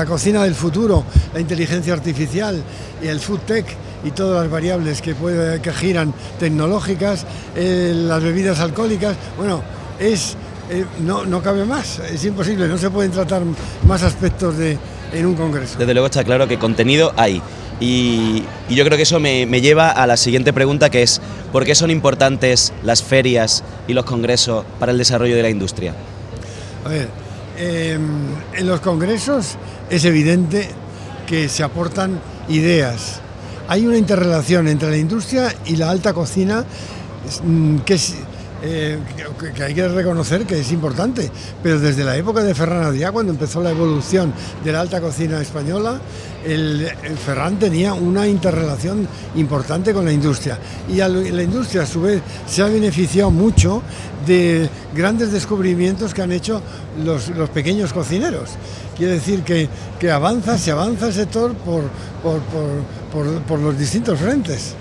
cocina 0.06 0.44
del 0.44 0.54
futuro, 0.54 1.04
la 1.32 1.40
inteligencia 1.40 1.94
artificial 1.94 2.62
y 3.02 3.06
el 3.06 3.20
food 3.20 3.40
tech 3.40 3.66
y 4.04 4.10
todas 4.10 4.42
las 4.42 4.50
variables 4.50 5.00
que, 5.00 5.14
puede, 5.14 5.60
que 5.60 5.72
giran 5.72 6.12
tecnológicas, 6.38 7.24
eh, 7.56 7.92
las 7.94 8.22
bebidas 8.22 8.60
alcohólicas, 8.60 9.16
bueno, 9.38 9.62
es, 9.98 10.36
eh, 10.70 10.84
no, 11.00 11.24
no 11.24 11.40
cabe 11.42 11.64
más, 11.64 12.00
es 12.00 12.24
imposible, 12.24 12.68
no 12.68 12.76
se 12.76 12.90
pueden 12.90 13.12
tratar 13.12 13.42
más 13.86 14.02
aspectos 14.02 14.58
de, 14.58 14.76
en 15.12 15.26
un 15.26 15.34
congreso. 15.34 15.78
Desde 15.78 15.94
luego 15.94 16.06
está 16.06 16.24
claro 16.24 16.46
que 16.48 16.58
contenido 16.58 17.12
hay. 17.16 17.40
Y, 17.82 18.44
yo 18.70 18.84
creo 18.84 18.96
que 18.96 19.02
eso 19.02 19.18
me, 19.18 19.44
lleva 19.60 19.90
a 19.90 20.06
la 20.06 20.16
siguiente 20.16 20.52
pregunta 20.52 20.88
que 20.88 21.02
es, 21.02 21.20
¿por 21.50 21.64
qué 21.64 21.74
son 21.74 21.90
importantes 21.90 22.72
las 22.84 23.02
ferias 23.02 23.64
y 23.88 23.92
los 23.92 24.04
congresos 24.04 24.64
para 24.78 24.92
el 24.92 24.98
desarrollo 24.98 25.34
de 25.34 25.42
la 25.42 25.50
industria? 25.50 25.92
A 26.84 26.88
ver, 26.88 27.08
eh, 27.58 27.98
en 28.54 28.66
los 28.68 28.80
congresos 28.80 29.56
es 29.90 30.04
evidente 30.04 30.68
que 31.26 31.48
se 31.48 31.64
aportan 31.64 32.20
ideas. 32.48 33.20
Hay 33.66 33.84
una 33.84 33.96
interrelación 33.96 34.68
entre 34.68 34.90
la 34.90 34.96
industria 34.96 35.52
y 35.66 35.74
la 35.74 35.90
alta 35.90 36.12
cocina 36.12 36.64
mm, 37.42 37.78
que, 37.78 37.94
es, 37.94 38.14
eh, 38.62 38.98
que- 39.40 39.52
que 39.52 39.62
hay 39.64 39.74
que 39.74 39.88
reconocer 39.88 40.44
que 40.46 40.60
es 40.60 40.70
importante, 40.72 41.30
pero 41.62 41.80
desde 41.80 42.04
la 42.04 42.16
época 42.16 42.42
de 42.42 42.54
Ferran 42.54 42.84
Adrià, 42.84 43.10
cuando 43.10 43.32
empezó 43.32 43.62
la 43.62 43.70
evolución 43.70 44.32
de 44.64 44.72
la 44.72 44.80
alta 44.80 45.00
cocina 45.00 45.40
española, 45.40 46.00
el, 46.46 46.88
el 47.02 47.16
Ferran 47.16 47.58
tenía 47.58 47.94
una 47.94 48.26
interrelación 48.26 49.06
importante 49.36 49.92
con 49.92 50.04
la 50.04 50.12
industria 50.12 50.58
y 50.92 51.00
a 51.00 51.08
la 51.08 51.42
industria 51.42 51.82
a 51.82 51.86
su 51.86 52.02
vez 52.02 52.20
se 52.46 52.62
ha 52.62 52.66
beneficiado 52.66 53.30
mucho 53.30 53.82
de 54.26 54.68
grandes 54.94 55.32
descubrimientos 55.32 56.14
que 56.14 56.22
han 56.22 56.30
hecho 56.32 56.62
los, 57.04 57.28
los 57.30 57.50
pequeños 57.50 57.92
cocineros. 57.92 58.50
Quiere 58.96 59.14
decir 59.14 59.42
que, 59.42 59.68
que 59.98 60.10
avanza, 60.10 60.56
se 60.58 60.70
avanza 60.70 61.08
el 61.08 61.12
sector 61.14 61.54
por, 61.54 61.82
por- 62.22 62.40
por- 63.12 63.42
por 63.42 63.58
los 63.58 63.76
distintos 63.78 64.18
frentes. 64.20 64.74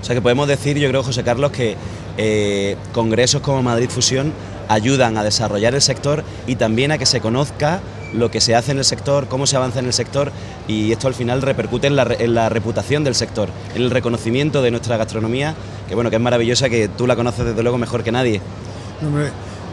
O 0.00 0.04
sea 0.04 0.14
que 0.14 0.22
podemos 0.22 0.48
decir, 0.48 0.76
yo 0.78 0.88
creo, 0.88 1.02
José 1.02 1.22
Carlos, 1.22 1.50
que 1.52 1.76
eh, 2.22 2.76
congresos 2.92 3.40
como 3.40 3.62
Madrid 3.62 3.88
Fusión 3.88 4.32
ayudan 4.68 5.16
a 5.16 5.24
desarrollar 5.24 5.74
el 5.74 5.80
sector 5.80 6.22
y 6.46 6.56
también 6.56 6.92
a 6.92 6.98
que 6.98 7.06
se 7.06 7.20
conozca 7.20 7.80
lo 8.12 8.30
que 8.30 8.40
se 8.42 8.54
hace 8.54 8.72
en 8.72 8.78
el 8.78 8.84
sector, 8.84 9.26
cómo 9.26 9.46
se 9.46 9.56
avanza 9.56 9.78
en 9.78 9.86
el 9.86 9.92
sector 9.94 10.30
y 10.68 10.92
esto 10.92 11.08
al 11.08 11.14
final 11.14 11.40
repercute 11.40 11.86
en 11.86 11.96
la, 11.96 12.48
reputación 12.50 13.04
del 13.04 13.14
sector, 13.14 13.48
en 13.74 13.82
el 13.82 13.90
reconocimiento 13.90 14.60
de 14.62 14.70
nuestra 14.70 14.98
gastronomía, 14.98 15.54
que 15.88 15.94
bueno, 15.94 16.10
que 16.10 16.16
es 16.16 16.22
maravillosa, 16.22 16.68
que 16.68 16.88
tú 16.88 17.06
la 17.06 17.16
conoces 17.16 17.46
desde 17.46 17.62
luego 17.62 17.78
mejor 17.78 18.04
que 18.04 18.12
nadie. 18.12 18.42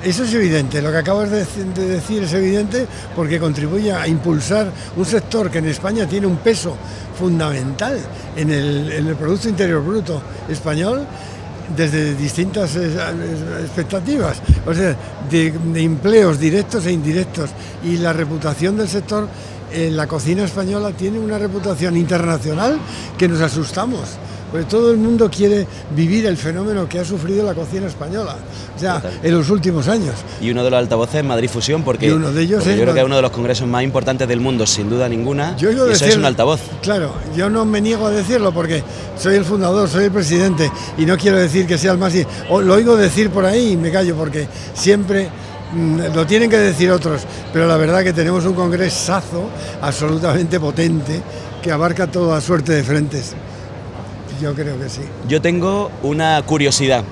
Eso 0.03 0.23
es 0.23 0.33
evidente, 0.33 0.81
lo 0.81 0.91
que 0.91 0.97
acabas 0.97 1.29
de, 1.31 1.43
dec- 1.43 1.73
de 1.73 1.85
decir 1.87 2.23
es 2.23 2.31
evidente 2.33 2.85
porque 3.15 3.39
contribuye 3.39 3.91
a 3.91 4.07
impulsar 4.07 4.71
un 4.95 5.05
sector 5.05 5.49
que 5.51 5.57
en 5.57 5.65
España 5.65 6.05
tiene 6.07 6.27
un 6.27 6.37
peso 6.37 6.77
fundamental 7.17 7.99
en 8.35 8.51
el 8.51 9.15
Producto 9.15 9.49
Interior 9.49 9.83
Bruto 9.83 10.21
español 10.47 11.05
desde 11.75 12.15
distintas 12.15 12.75
eh, 12.75 12.95
expectativas, 13.61 14.41
o 14.65 14.73
sea, 14.73 14.95
de, 15.29 15.47
empleos 15.75 16.39
directos 16.39 16.85
e 16.85 16.91
indirectos 16.91 17.49
y 17.83 17.97
la 17.97 18.13
reputación 18.13 18.77
del 18.77 18.87
sector 18.87 19.27
en 19.71 19.97
la 19.97 20.07
cocina 20.07 20.45
española 20.45 20.91
tiene 20.91 21.19
una 21.19 21.37
reputación 21.37 21.97
internacional 21.97 22.79
que 23.17 23.27
nos 23.27 23.41
asustamos. 23.41 24.17
Porque 24.51 24.65
todo 24.65 24.91
el 24.91 24.97
mundo 24.97 25.29
quiere 25.29 25.67
vivir 25.95 26.25
el 26.25 26.37
fenómeno 26.37 26.87
que 26.87 26.99
ha 26.99 27.05
sufrido 27.05 27.45
la 27.45 27.53
cocina 27.53 27.87
española, 27.87 28.35
Total. 28.79 29.19
en 29.21 29.33
los 29.33 29.49
últimos 29.49 29.87
años. 29.87 30.15
Y 30.39 30.51
uno 30.51 30.63
de 30.63 30.69
los 30.69 30.79
altavoces 30.79 31.15
es 31.15 31.25
Madrid 31.25 31.49
Fusión, 31.49 31.83
porque, 31.83 32.07
Y 32.07 32.11
uno 32.11 32.31
de 32.31 32.43
ellos 32.43 32.65
es 32.65 32.77
yo 32.77 32.83
creo 32.83 32.93
que 32.93 33.01
es 33.01 33.05
uno 33.05 33.17
de 33.17 33.21
los 33.21 33.31
congresos 33.31 33.67
más 33.67 33.83
importantes 33.83 34.27
del 34.27 34.39
mundo, 34.39 34.65
sin 34.65 34.89
duda 34.89 35.09
ninguna, 35.09 35.55
Yo 35.57 35.71
y 35.71 35.91
eso 35.91 36.05
es 36.05 36.15
un 36.15 36.25
altavoz. 36.25 36.61
Claro, 36.81 37.11
yo 37.35 37.49
no 37.49 37.65
me 37.65 37.81
niego 37.81 38.07
a 38.07 38.11
decirlo 38.11 38.53
porque 38.53 38.83
soy 39.17 39.35
el 39.35 39.43
fundador, 39.43 39.89
soy 39.89 40.05
el 40.05 40.11
presidente 40.11 40.71
y 40.97 41.05
no 41.05 41.17
quiero 41.17 41.37
decir 41.37 41.67
que 41.67 41.77
sea 41.77 41.91
el 41.91 41.97
más... 41.97 42.13
Lo 42.49 42.73
oigo 42.73 42.95
decir 42.95 43.29
por 43.29 43.45
ahí 43.45 43.71
y 43.73 43.77
me 43.77 43.91
callo 43.91 44.15
porque 44.15 44.47
siempre 44.73 45.29
mm, 45.73 46.15
lo 46.15 46.25
tienen 46.25 46.49
que 46.49 46.57
decir 46.57 46.89
otros, 46.89 47.23
pero 47.51 47.67
la 47.67 47.75
verdad 47.75 48.01
que 48.03 48.13
tenemos 48.13 48.45
un 48.45 48.53
congresazo 48.53 49.49
absolutamente 49.81 50.59
potente 50.59 51.21
que 51.61 51.71
abarca 51.71 52.07
toda 52.07 52.39
suerte 52.39 52.71
de 52.71 52.83
frentes. 52.83 53.35
Yo 54.41 54.53
creo 54.53 54.79
que 54.79 54.89
sí. 54.89 55.01
Yo 55.27 55.41
tengo 55.41 55.91
una 56.03 56.41
curiosidad 56.45 57.03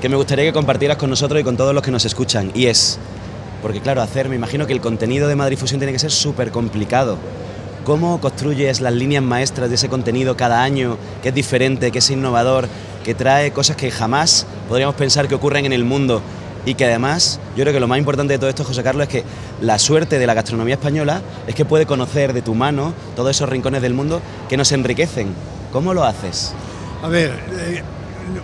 que 0.00 0.08
me 0.08 0.16
gustaría 0.16 0.44
que 0.44 0.52
compartieras 0.52 0.96
con 0.96 1.08
nosotros 1.08 1.40
y 1.40 1.44
con 1.44 1.56
todos 1.56 1.72
los 1.72 1.82
que 1.82 1.90
nos 1.90 2.04
escuchan, 2.04 2.50
y 2.54 2.66
es, 2.66 2.98
porque 3.62 3.80
claro, 3.80 4.02
hacer, 4.02 4.28
me 4.28 4.36
imagino 4.36 4.66
que 4.66 4.72
el 4.72 4.80
contenido 4.80 5.28
de 5.28 5.36
Madrid 5.36 5.56
Fusión 5.56 5.80
tiene 5.80 5.92
que 5.92 5.98
ser 5.98 6.10
súper 6.10 6.50
complicado. 6.50 7.16
¿Cómo 7.84 8.20
construyes 8.20 8.80
las 8.80 8.92
líneas 8.92 9.22
maestras 9.22 9.68
de 9.68 9.76
ese 9.76 9.88
contenido 9.88 10.36
cada 10.36 10.62
año, 10.62 10.98
que 11.22 11.30
es 11.30 11.34
diferente, 11.34 11.90
que 11.90 12.00
es 12.00 12.10
innovador, 12.10 12.68
que 13.04 13.14
trae 13.14 13.52
cosas 13.52 13.76
que 13.76 13.90
jamás 13.90 14.46
podríamos 14.68 14.94
pensar 14.96 15.28
que 15.28 15.34
ocurren 15.34 15.64
en 15.66 15.72
el 15.72 15.84
mundo? 15.84 16.22
Y 16.66 16.74
que 16.74 16.86
además, 16.86 17.40
yo 17.56 17.62
creo 17.62 17.74
que 17.74 17.80
lo 17.80 17.88
más 17.88 17.98
importante 17.98 18.32
de 18.32 18.38
todo 18.38 18.48
esto, 18.48 18.64
José 18.64 18.82
Carlos, 18.82 19.02
es 19.04 19.08
que 19.10 19.24
la 19.60 19.78
suerte 19.78 20.18
de 20.18 20.26
la 20.26 20.32
gastronomía 20.32 20.74
española 20.74 21.22
es 21.46 21.54
que 21.54 21.66
puede 21.66 21.84
conocer 21.84 22.32
de 22.32 22.40
tu 22.40 22.54
mano 22.54 22.94
todos 23.16 23.30
esos 23.30 23.48
rincones 23.48 23.82
del 23.82 23.92
mundo 23.92 24.22
que 24.48 24.56
nos 24.56 24.72
enriquecen. 24.72 25.28
¿Cómo 25.72 25.92
lo 25.92 26.04
haces? 26.04 26.54
A 27.04 27.08
ver, 27.08 27.32
eh, 27.52 27.82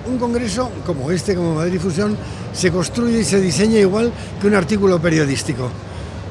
un 0.07 0.19
congreso 0.19 0.71
como 0.85 1.11
este, 1.11 1.35
como 1.35 1.55
Madrid 1.55 1.81
Fusión, 1.81 2.15
se 2.53 2.71
construye 2.71 3.21
y 3.21 3.25
se 3.25 3.41
diseña 3.41 3.79
igual 3.79 4.13
que 4.39 4.49
un 4.49 4.55
artículo 4.55 5.01
periodístico. 5.01 5.71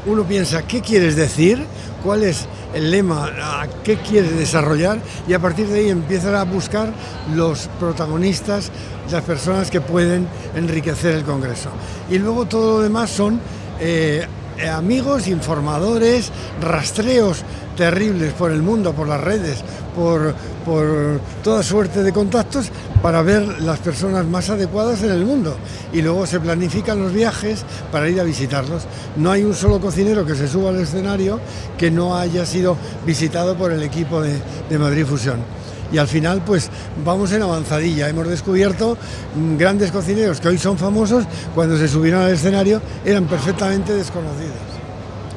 Uno 0.06 0.24
piensa, 0.26 0.62
¿qué 0.68 0.82
quieres 0.82 1.16
decir? 1.16 1.66
¿Cuál 2.04 2.22
es 2.22 2.46
el 2.76 2.92
lema? 2.92 3.26
¿A 3.26 3.68
¿Qué 3.84 3.98
quieres 3.98 4.38
desarrollar? 4.38 5.00
Y 5.28 5.34
a 5.34 5.40
partir 5.40 5.70
de 5.70 5.80
ahí 5.80 5.90
empiezan 5.90 6.36
a 6.36 6.44
buscar 6.44 6.94
los 7.34 7.68
protagonistas, 7.80 8.72
las 9.12 9.24
personas 9.24 9.72
que 9.72 9.82
pueden 9.82 10.28
enriquecer 10.56 11.16
el 11.16 11.24
congreso. 11.24 11.72
Y 12.12 12.20
luego 12.20 12.46
todo 12.46 12.78
lo 12.78 12.84
demás 12.84 13.10
son 13.10 13.40
eh, 13.80 14.28
amigos, 14.68 15.28
informadores, 15.28 16.32
rastreos 16.62 17.44
terribles 17.78 18.34
por 18.34 18.52
el 18.52 18.62
mundo, 18.62 18.94
por 18.94 19.08
las 19.08 19.22
redes, 19.22 19.64
por, 19.96 20.34
por 20.66 21.22
toda 21.44 21.64
suerte 21.64 22.04
de 22.04 22.12
contactos 22.12 22.72
para 23.02 23.22
ver 23.22 23.62
las 23.62 23.80
personas 23.80 24.26
más 24.26 24.50
adecuadas 24.50 25.02
en 25.04 25.12
el 25.12 25.26
mundo. 25.26 25.56
Y 25.94 26.02
luego 26.02 26.26
se 26.26 26.40
planifican 26.40 27.02
los 27.02 27.14
viajes 27.14 27.64
para 27.92 28.10
ir 28.10 28.20
a 28.20 28.24
visitarlos. 28.24 28.84
No 29.16 29.32
hay 29.32 29.44
un 29.44 29.54
solo 29.54 29.80
cocinero 29.80 30.26
que 30.26 30.36
se 30.36 30.48
suba 30.48 30.70
al 30.70 30.82
escenario 30.82 31.40
que 31.78 31.90
no 31.90 32.18
haya 32.18 32.46
sido 32.46 32.76
visitado 33.06 33.56
por 33.56 33.72
el 33.72 33.84
equipo 33.84 34.22
de, 34.22 34.40
de 34.70 34.80
Madrid 34.80 35.06
Fusión. 35.06 35.40
Y 35.92 35.98
al 35.98 36.08
final, 36.08 36.42
pues 36.46 36.70
vamos 37.04 37.32
en 37.32 37.42
avanzadilla. 37.42 38.10
Hemos 38.10 38.28
descubierto 38.28 38.98
mm, 39.36 39.58
grandes 39.58 39.92
cocineros 39.92 40.40
que 40.40 40.48
hoy 40.50 40.58
son 40.58 40.78
famosos, 40.78 41.26
cuando 41.56 41.78
se 41.78 41.88
subieron 41.88 42.22
al 42.22 42.32
escenario 42.32 42.82
eran 43.06 43.26
perfectamente 43.26 43.94
desconocidos. 43.94 44.54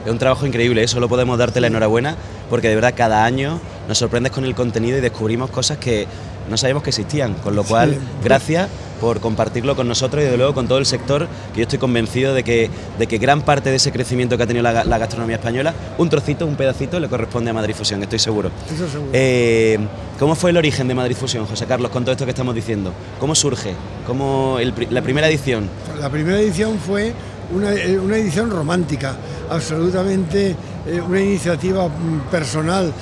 Es 0.05 0.11
un 0.11 0.19
trabajo 0.19 0.45
increíble, 0.47 0.83
eso 0.83 0.99
lo 1.01 1.09
podemos 1.09 1.39
darte 1.39 1.61
la 1.61 1.69
enhorabuena, 1.69 2.17
porque 2.51 2.69
de 2.69 2.75
verdad 2.75 2.93
cada 2.97 3.25
año 3.25 3.61
nos 3.89 3.99
sorprendes 3.99 4.33
con 4.33 4.45
el 4.45 4.55
contenido 4.55 4.99
y 4.99 5.01
descubrimos 5.01 5.49
cosas 5.51 5.79
que 5.79 6.07
no 6.51 6.57
sabíamos 6.57 6.83
que 6.83 6.91
existían. 6.91 7.35
Con 7.35 7.55
lo 7.55 7.63
cual, 7.63 7.93
Sí. 7.93 7.99
gracias 8.25 8.69
por 9.03 9.19
compartirlo 9.19 9.75
con 9.75 9.89
nosotros 9.89 10.21
y 10.23 10.27
desde 10.27 10.37
luego 10.37 10.55
con 10.55 10.69
todo 10.69 10.79
el 10.79 10.87
sector, 10.87 11.27
que 11.53 11.59
yo 11.59 11.63
estoy 11.65 11.81
convencido 11.81 12.35
de 12.35 12.45
que, 12.45 12.71
de 13.01 13.09
que 13.09 13.19
gran 13.19 13.43
parte 13.43 13.69
de 13.71 13.77
ese 13.77 13.91
crecimiento 13.91 14.37
que 14.37 14.45
ha 14.45 14.47
tenido 14.47 14.63
la, 14.63 14.73
ga- 14.73 14.85
la 14.85 14.97
gastronomía 14.97 15.35
española, 15.37 15.75
un 15.99 16.09
trocito, 16.09 16.47
un 16.47 16.55
pedacito, 16.55 17.01
le 17.01 17.09
corresponde 17.09 17.51
a 17.51 17.53
Madrid 17.53 17.75
Fusión, 17.75 18.01
estoy 18.01 18.21
seguro. 18.21 18.53
Eso 18.73 18.89
seguro. 18.89 19.11
Eh, 19.13 19.77
¿Cómo 20.21 20.37
fue 20.37 20.51
el 20.51 20.57
origen 20.57 20.87
de 20.87 20.95
Madrid 20.95 21.17
Fusión, 21.17 21.47
José 21.47 21.67
Carlos, 21.67 21.91
con 21.91 22.05
todo 22.05 22.13
esto 22.13 22.25
que 22.25 22.31
estamos 22.31 22.55
diciendo? 22.55 22.93
¿Cómo 23.19 23.35
surge? 23.35 23.75
¿Cómo 24.07 24.59
el 24.61 24.73
la 24.91 25.03
primera 25.03 25.29
edición? 25.29 25.69
La 26.01 26.09
primera 26.09 26.39
edición 26.39 26.79
fue 26.79 27.13
una, 27.53 27.73
eh, 27.75 27.99
una 27.99 28.17
edición 28.19 28.51
romántica, 28.53 29.17
absolutamente 29.51 30.55
eh, 30.87 31.01
una 31.01 31.21
iniciativa 31.21 31.89
mm, 31.89 32.31
personal 32.31 32.93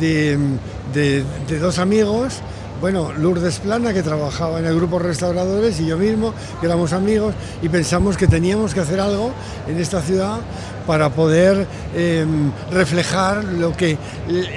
de, 0.00 0.38
mm, 0.38 0.94
de- 0.94 1.24
de 1.46 1.58
dos 1.58 1.78
amigos. 1.78 2.40
Bueno, 2.82 3.12
Lourdes 3.12 3.60
Plana, 3.60 3.94
que 3.94 4.02
trabajaba 4.02 4.58
en 4.58 4.66
el 4.66 4.74
grupo 4.74 4.98
Restauradores, 4.98 5.78
y 5.78 5.86
yo 5.86 5.96
mismo, 5.96 6.34
que 6.60 6.66
éramos 6.66 6.92
amigos, 6.92 7.32
y 7.62 7.68
pensamos 7.68 8.16
que 8.16 8.26
teníamos 8.26 8.74
que 8.74 8.80
hacer 8.80 8.98
algo 8.98 9.30
en 9.68 9.78
esta 9.78 10.02
ciudad 10.02 10.40
para 10.84 11.08
poder 11.10 11.64
eh, 11.94 12.26
reflejar 12.72 13.44
lo 13.44 13.72
que 13.72 13.96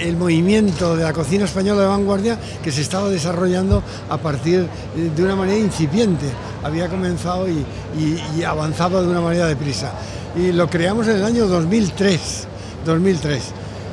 el, 0.01 0.17
movimiento 0.17 0.95
de 0.97 1.03
la 1.03 1.13
cocina 1.13 1.45
española 1.45 1.81
de 1.81 1.87
vanguardia 1.87 2.39
que 2.63 2.71
se 2.71 2.81
estaba 2.81 3.09
desarrollando 3.09 3.83
a 4.09 4.17
partir 4.17 4.61
eh, 4.97 5.11
de 5.15 5.23
una 5.23 5.35
manera 5.35 5.59
incipiente. 5.59 6.25
Había 6.63 6.87
comenzado 6.89 7.47
y, 7.47 7.63
y- 7.95 8.19
y 8.39 8.43
avanzaba 8.43 9.03
de 9.03 9.07
una 9.07 9.21
manera 9.21 9.45
deprisa. 9.45 9.91
Y 10.35 10.51
lo 10.51 10.67
creamos 10.67 11.07
en 11.07 11.17
el 11.17 11.25
año 11.25 11.45
2003. 11.45 12.47
2003. 12.87 13.43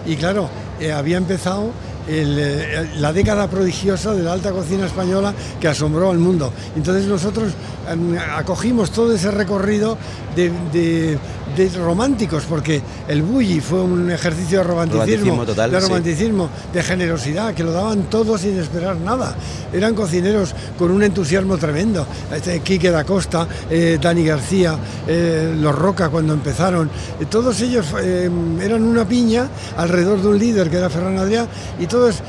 Y 0.07 0.17
claro, 0.17 0.49
eh, 0.81 0.91
había 0.91 1.19
empezado 1.19 1.71
eh, 2.09 2.89
la 2.99 3.13
década 3.13 3.49
prodigiosa 3.49 4.13
de 4.15 4.23
la 4.23 4.33
alta 4.33 4.51
cocina 4.51 4.87
española 4.87 5.33
que 5.61 5.69
asombró 5.69 6.11
al 6.11 6.19
mundo. 6.19 6.53
Entonces 6.77 7.07
nosotros 7.07 7.53
em, 7.91 8.17
acogimos 8.37 8.91
todo 8.91 9.15
ese 9.15 9.31
recorrido 9.31 9.97
de- 10.37 11.19
de 11.57 11.69
románticos, 11.79 12.45
porque 12.49 12.81
el 13.09 13.23
bully 13.23 13.61
fue 13.61 13.83
un 13.83 14.11
ejercicio 14.11 14.59
de 14.59 14.65
romanticismo, 14.65 15.03
Romanticismo 15.03 15.47
total, 15.47 15.71
de 15.71 15.81
sí. 15.81 15.87
romanticismo, 15.87 16.51
de 16.73 16.83
generosidad, 16.83 17.55
que 17.55 17.65
lo 17.65 17.73
daban 17.73 18.05
todos 18.05 18.41
sin 18.41 18.59
esperar 18.59 18.97
nada. 18.97 19.35
Eran 19.73 19.95
cocineros 19.95 20.55
con 20.79 20.91
un 20.91 21.03
entusiasmo 21.03 21.59
tremendo. 21.59 22.07
Este, 22.35 22.61
Quique 22.61 22.91
da 22.91 23.05
Costa, 23.05 23.47
eh, 23.71 23.99
Dani 24.01 24.25
García, 24.25 24.77
eh, 25.07 25.55
los 25.59 25.75
Roca 25.75 26.09
cuando 26.09 26.33
empezaron, 26.33 26.91
eh, 27.21 27.27
todos 27.27 27.61
ellos 27.61 27.87
eran 27.95 28.83
una 28.83 29.07
piña 29.07 29.49
alrededor 29.77 30.23
de 30.23 30.29
un 30.29 30.39
líder 30.39 30.71
que 30.71 30.77
era 30.77 30.89
Ferran 30.91 31.19
Adrià 31.19 31.47
y 31.79 31.87
todos 31.87 32.23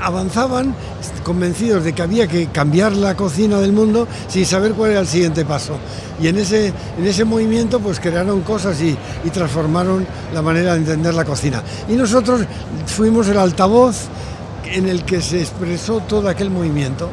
avanzaban 0.00 0.74
convencidos 1.22 1.84
de 1.84 1.92
que 1.92 2.02
había 2.02 2.26
que 2.26 2.48
cambiar 2.48 2.92
la 2.92 3.16
cocina 3.16 3.58
del 3.60 3.72
mundo 3.72 4.06
sin 4.28 4.44
saber 4.44 4.72
cuál 4.72 4.92
era 4.92 5.00
el 5.00 5.06
siguiente 5.06 5.44
paso. 5.44 5.78
Y 6.20 6.28
en 6.28 6.38
ese, 6.38 6.68
en 6.98 7.06
ese 7.06 7.24
movimiento 7.24 7.80
pues 7.80 7.98
crearon 8.00 8.42
cosas 8.42 8.80
y, 8.80 8.96
y 9.24 9.30
transformaron 9.30 10.06
la 10.34 10.42
manera 10.42 10.72
de 10.72 10.78
entender 10.78 11.14
la 11.14 11.24
cocina. 11.24 11.62
Y 11.88 11.92
nosotros 11.94 12.42
fuimos 12.86 13.28
el 13.28 13.38
altavoz 13.38 13.96
en 14.64 14.88
el 14.88 15.04
que 15.04 15.20
se 15.20 15.40
expresó 15.40 16.00
todo 16.00 16.28
aquel 16.28 16.50
movimiento. 16.50 17.08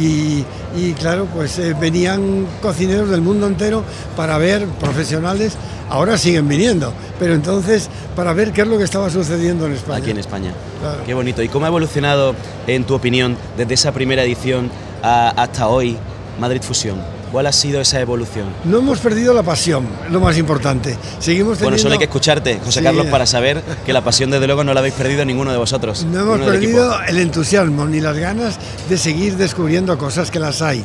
Y, 0.00 0.42
y, 0.74 0.94
claro, 0.98 1.26
pues 1.26 1.58
eh, 1.58 1.74
venían 1.78 2.46
cocineros 2.62 3.10
del 3.10 3.20
mundo 3.20 3.46
entero 3.46 3.84
para 4.16 4.38
ver 4.38 4.64
profesionales, 4.80 5.52
ahora 5.90 6.16
siguen 6.16 6.48
viniendo, 6.48 6.94
pero 7.18 7.34
entonces 7.34 7.90
para 8.16 8.32
ver 8.32 8.52
qué 8.52 8.62
es 8.62 8.68
lo 8.68 8.78
que 8.78 8.84
estaba 8.84 9.10
sucediendo 9.10 9.66
en 9.66 9.72
España. 9.74 9.98
Aquí 9.98 10.10
en 10.12 10.18
España. 10.18 10.52
Claro. 10.80 11.00
Qué 11.04 11.12
bonito. 11.12 11.42
¿Y 11.42 11.48
cómo 11.48 11.66
ha 11.66 11.68
evolucionado, 11.68 12.34
en 12.66 12.84
tu 12.84 12.94
opinión, 12.94 13.36
desde 13.58 13.74
esa 13.74 13.92
primera 13.92 14.22
edición 14.22 14.70
a- 15.02 15.28
hasta 15.36 15.68
hoy 15.68 15.98
Madrid 16.40 16.62
Fusión? 16.62 16.96
¿Cuál 17.32 17.46
ha 17.46 17.52
sido 17.52 17.80
esa 17.80 17.98
evolución? 17.98 18.44
No 18.64 18.78
hemos 18.78 18.98
perdido 18.98 19.32
la 19.32 19.42
pasión, 19.42 19.86
lo 20.10 20.20
más 20.20 20.36
importante. 20.36 20.98
Seguimos 21.18 21.56
teniendo... 21.56 21.64
Bueno, 21.64 21.78
solo 21.78 21.92
hay 21.94 21.98
que 21.98 22.04
escucharte, 22.04 22.60
José 22.62 22.80
Sí. 22.80 22.84
Carlos, 22.84 23.06
para 23.06 23.24
saber 23.24 23.62
que 23.86 23.92
la 23.94 24.02
pasión, 24.04 24.30
desde 24.30 24.46
luego, 24.46 24.64
no 24.64 24.74
la 24.74 24.80
habéis 24.80 24.94
perdido 24.94 25.24
ninguno 25.24 25.50
de 25.50 25.56
vosotros. 25.56 26.04
No 26.04 26.20
hemos 26.20 26.40
perdido 26.40 26.94
el 27.08 27.18
entusiasmo 27.18 27.86
ni 27.86 28.00
las 28.00 28.18
ganas 28.18 28.58
de 28.88 28.98
seguir 28.98 29.36
descubriendo 29.38 29.96
cosas 29.96 30.30
que 30.30 30.38
las 30.40 30.60
hay. 30.60 30.84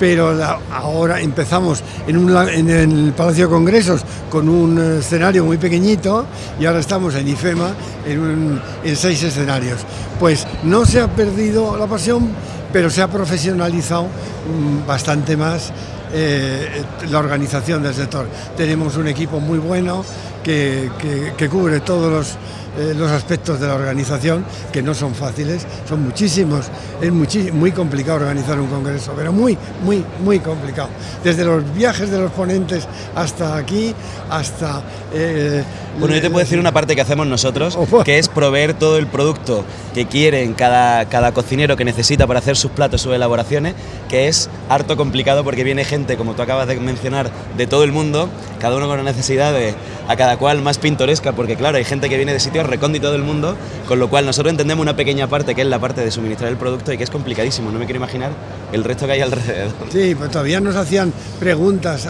Pero 0.00 0.32
la- 0.34 0.58
ahora 0.72 1.20
empezamos 1.20 1.82
en, 2.08 2.16
un 2.16 2.32
la- 2.34 2.50
en 2.52 2.68
el 2.70 3.12
Palacio 3.12 3.44
de 3.46 3.50
Congresos 3.52 4.00
con 4.30 4.48
un 4.48 4.98
escenario 5.00 5.44
muy 5.44 5.56
pequeñito 5.58 6.26
y 6.58 6.64
ahora 6.66 6.80
estamos 6.80 7.14
en 7.14 7.28
IFEMA 7.28 7.74
en, 8.06 8.18
un- 8.20 8.60
en 8.82 8.96
seis 8.96 9.22
escenarios. 9.22 9.80
Pues 10.18 10.46
no 10.64 10.84
se 10.86 11.00
ha 11.00 11.08
perdido 11.08 11.76
la 11.76 11.86
pasión, 11.86 12.28
pero 12.74 12.90
se 12.90 13.02
ha 13.02 13.08
profesionalizado 13.08 14.06
mm, 14.06 14.84
bastante 14.84 15.36
más 15.36 15.72
eh, 16.12 16.82
la 17.08 17.20
organización 17.20 17.84
del 17.84 17.94
sector. 17.94 18.26
Tenemos 18.56 18.96
un 18.96 19.06
equipo 19.06 19.38
muy 19.38 19.58
bueno 19.58 20.04
que, 20.44 20.90
que- 21.00 21.32
que 21.36 21.48
cubre 21.48 21.80
todos 21.80 22.12
los, 22.12 22.36
eh, 22.78 22.92
los 22.96 23.10
aspectos 23.10 23.58
de 23.60 23.66
la 23.66 23.74
organización, 23.74 24.44
que 24.72 24.82
no 24.82 24.94
son 24.94 25.14
fáciles, 25.14 25.66
son 25.88 26.04
muchísimos. 26.04 26.66
Es 27.00 27.10
muy 27.12 27.72
complicado 27.72 28.18
organizar 28.18 28.58
un 28.60 28.66
congreso, 28.68 29.12
pero 29.16 29.32
muy, 29.32 29.56
muy, 29.84 30.04
muy 30.22 30.38
complicado. 30.40 30.88
Desde 31.22 31.44
los 31.44 31.62
viajes 31.74 32.10
de 32.10 32.18
los 32.20 32.30
ponentes 32.32 32.86
hasta 33.14 33.56
aquí, 33.56 33.94
hasta... 34.30 34.82
eh, 35.12 35.62
Bueno, 35.98 36.14
yo 36.16 36.20
te 36.22 36.28
puedo 36.30 36.44
decir 36.44 36.58
una 36.58 36.72
parte 36.72 36.94
que 36.94 37.00
hacemos 37.00 37.26
nosotros, 37.26 37.78
que 38.04 38.18
es 38.18 38.28
proveer 38.28 38.74
todo 38.74 38.98
el 38.98 39.06
producto 39.06 39.64
que 39.94 40.06
quieren 40.06 40.54
cada, 40.54 41.04
cada 41.08 41.32
cocinero 41.32 41.76
que 41.76 41.84
necesita 41.84 42.26
para 42.26 42.40
hacer 42.40 42.56
sus 42.56 42.70
platos, 42.72 43.00
sus 43.00 43.14
elaboraciones, 43.14 43.74
que 44.08 44.26
es 44.28 44.50
harto 44.68 44.96
complicado 44.96 45.44
porque 45.44 45.62
viene 45.64 45.84
gente, 45.84 46.16
como 46.16 46.34
tú 46.34 46.42
acabas 46.42 46.66
de 46.66 46.76
mencionar, 46.80 47.30
de 47.56 47.66
todo 47.68 47.84
el 47.84 47.92
mundo, 47.92 48.28
cada 48.60 48.76
uno 48.76 48.86
con 48.88 48.98
una 48.98 49.10
necesidad 49.10 49.52
de, 49.52 49.74
a 50.08 50.16
cada 50.16 50.33
cual 50.36 50.62
más 50.62 50.78
pintoresca, 50.78 51.32
porque 51.32 51.56
claro, 51.56 51.76
hay 51.76 51.84
gente 51.84 52.08
que 52.08 52.16
viene 52.16 52.32
de 52.32 52.40
sitios 52.40 52.66
recónditos 52.66 53.12
del 53.12 53.22
mundo, 53.22 53.56
con 53.88 53.98
lo 53.98 54.08
cual 54.08 54.26
nosotros 54.26 54.50
entendemos 54.50 54.82
una 54.82 54.96
pequeña 54.96 55.26
parte 55.26 55.54
que 55.54 55.62
es 55.62 55.68
la 55.68 55.78
parte 55.78 56.02
de 56.02 56.10
suministrar 56.10 56.50
el 56.50 56.56
producto 56.56 56.92
y 56.92 56.98
que 56.98 57.04
es 57.04 57.10
complicadísimo, 57.10 57.70
no 57.70 57.78
me 57.78 57.84
quiero 57.84 57.98
imaginar 57.98 58.32
el 58.72 58.84
resto 58.84 59.06
que 59.06 59.12
hay 59.12 59.20
alrededor. 59.20 59.72
Sí, 59.90 60.14
pues 60.14 60.30
todavía 60.30 60.60
nos 60.60 60.74
hacían 60.76 61.12
preguntas 61.38 62.08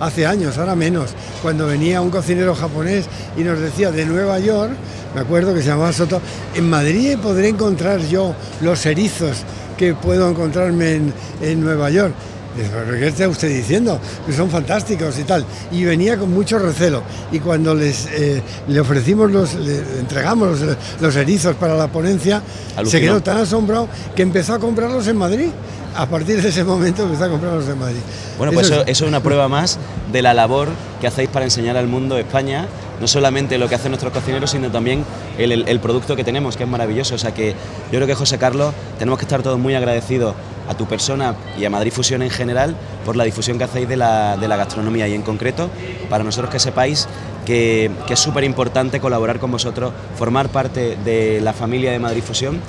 hace 0.00 0.26
años, 0.26 0.56
ahora 0.58 0.74
menos. 0.74 1.10
Cuando 1.42 1.66
venía 1.66 2.00
un 2.00 2.10
cocinero 2.10 2.54
japonés 2.54 3.06
y 3.36 3.42
nos 3.42 3.58
decía 3.58 3.90
de 3.90 4.06
Nueva 4.06 4.38
York, 4.38 4.72
me 5.14 5.20
acuerdo 5.20 5.54
que 5.54 5.60
se 5.60 5.68
llamaba 5.68 5.92
Soto, 5.92 6.20
en 6.54 6.68
Madrid 6.68 7.16
podré 7.22 7.48
encontrar 7.48 8.00
yo 8.00 8.34
los 8.60 8.84
erizos 8.86 9.44
que 9.76 9.94
puedo 9.94 10.30
encontrarme 10.30 10.94
en, 10.94 11.12
en 11.42 11.60
Nueva 11.60 11.90
York. 11.90 12.14
Dice, 12.56 12.70
¿Pero 12.86 12.98
qué 12.98 13.06
está 13.08 13.28
usted 13.28 13.48
diciendo? 13.48 14.00
Que 14.26 14.32
son 14.32 14.50
fantásticos 14.50 15.18
y 15.18 15.24
tal. 15.24 15.44
Y 15.72 15.84
venía 15.84 16.16
con 16.16 16.32
mucho 16.32 16.58
recelo. 16.58 17.02
Y 17.32 17.38
cuando 17.40 17.74
les, 17.74 18.06
eh, 18.06 18.42
le 18.68 18.80
ofrecimos, 18.80 19.30
los, 19.30 19.54
le 19.54 19.76
entregamos 20.00 20.60
los, 20.60 20.76
los 21.00 21.16
erizos 21.16 21.54
para 21.56 21.74
la 21.76 21.88
ponencia, 21.88 22.42
se 22.90 23.00
quedó 23.00 23.22
tan 23.22 23.38
asombrado 23.38 23.88
que 24.14 24.22
empezó 24.22 24.54
a 24.54 24.58
comprarlos 24.58 25.06
en 25.08 25.16
Madrid. 25.16 25.48
A 25.94 26.04
partir 26.06 26.42
de 26.42 26.50
ese 26.50 26.62
momento 26.62 27.04
empezó 27.04 27.24
a 27.24 27.28
comprarlos 27.30 27.66
en 27.68 27.78
Madrid. 27.78 28.00
Bueno, 28.36 28.52
pues 28.52 28.66
eso, 28.66 28.82
es- 28.82 28.88
eso 28.88 29.04
es 29.04 29.08
una 29.08 29.22
prueba 29.22 29.48
más 29.48 29.78
de 30.12 30.20
la 30.20 30.34
labor 30.34 30.68
que 31.00 31.06
hacéis 31.06 31.30
para 31.30 31.46
enseñar 31.46 31.78
al 31.78 31.86
mundo 31.86 32.18
España, 32.18 32.66
no 33.00 33.08
solamente 33.08 33.56
lo 33.56 33.66
que 33.68 33.76
hacen 33.76 33.92
nuestros 33.92 34.12
cocineros, 34.12 34.50
sino 34.50 34.70
también 34.70 35.04
el, 35.38 35.52
el- 35.52 35.68
el 35.68 35.80
producto 35.80 36.14
que 36.14 36.22
tenemos, 36.22 36.56
que 36.58 36.64
es 36.64 36.68
maravilloso. 36.68 37.14
O 37.14 37.18
sea 37.18 37.32
que 37.32 37.52
yo 37.52 37.98
creo 37.98 38.06
que 38.06 38.14
José 38.14 38.36
Carlos, 38.36 38.74
tenemos 38.98 39.18
que 39.18 39.24
estar 39.24 39.42
todos 39.42 39.58
muy 39.58 39.74
agradecidos 39.74 40.34
a 40.68 40.74
tu 40.74 40.86
persona 40.86 41.34
y 41.58 41.64
a 41.64 41.70
Madrid 41.70 41.92
Fusión 41.92 42.22
en 42.22 42.30
general 42.30 42.76
por 43.04 43.16
la 43.16 43.24
difusión 43.24 43.58
que 43.58 43.64
hacéis 43.64 43.88
de 43.88 43.96
la, 43.96 44.36
de 44.36 44.48
la 44.48 44.56
gastronomía 44.56 45.08
y 45.08 45.14
en 45.14 45.22
concreto 45.22 45.70
para 46.10 46.24
nosotros 46.24 46.50
que 46.50 46.58
sepáis 46.58 47.08
que, 47.44 47.90
que 48.06 48.14
es 48.14 48.20
súper 48.20 48.44
importante 48.44 49.00
colaborar 49.00 49.38
con 49.38 49.50
vosotros, 49.50 49.92
formar 50.16 50.48
parte 50.48 50.96
de 51.04 51.40
la 51.40 51.52
familia 51.52 51.92
de 51.92 51.98
Madrid 51.98 52.22
Fusión, 52.22 52.60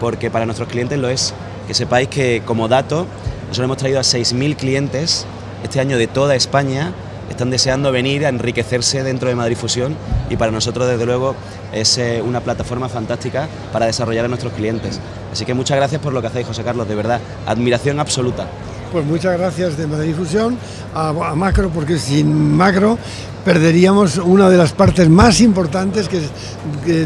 porque 0.00 0.30
para 0.30 0.46
nuestros 0.46 0.68
clientes 0.68 0.98
lo 0.98 1.08
es. 1.08 1.34
Que 1.68 1.74
sepáis 1.74 2.08
que 2.08 2.42
como 2.44 2.66
dato, 2.66 3.06
nosotros 3.42 3.64
hemos 3.64 3.76
traído 3.76 4.00
a 4.00 4.02
6.000 4.02 4.56
clientes 4.56 5.26
este 5.62 5.78
año 5.78 5.96
de 5.96 6.08
toda 6.08 6.34
España, 6.34 6.92
están 7.32 7.50
deseando 7.50 7.92
venir 7.92 8.24
a 8.24 8.28
enriquecerse 8.28 9.02
dentro 9.02 9.28
de 9.28 9.34
Madrid 9.34 9.56
Fusión 9.56 9.96
y 10.30 10.36
para 10.36 10.52
nosotros 10.52 10.88
desde 10.88 11.04
luego 11.04 11.34
es 11.72 11.98
eh, 11.98 12.22
una 12.22 12.40
plataforma 12.40 12.88
fantástica 12.88 13.48
para 13.72 13.86
desarrollar 13.86 14.24
a 14.24 14.28
nuestros 14.28 14.52
clientes. 14.52 15.00
Así 15.32 15.44
que 15.44 15.54
muchas 15.54 15.76
gracias 15.76 16.00
por 16.00 16.12
lo 16.12 16.20
que 16.20 16.28
hacéis, 16.28 16.46
José 16.46 16.62
Carlos, 16.62 16.88
de 16.88 16.94
verdad, 16.94 17.20
admiración 17.46 18.00
absoluta. 18.00 18.46
Pues 18.92 19.06
muchas 19.06 19.38
gracias 19.38 19.76
de 19.78 19.86
Madrid 19.86 20.14
Fusión 20.14 20.56
a, 20.94 21.08
a 21.08 21.34
Macro, 21.34 21.70
porque 21.70 21.98
sin 21.98 22.54
Macro 22.56 22.98
perderíamos 23.44 24.18
una 24.18 24.48
de 24.50 24.56
las 24.58 24.72
partes 24.72 25.08
más 25.08 25.40
importantes 25.40 26.08
que 26.08 26.20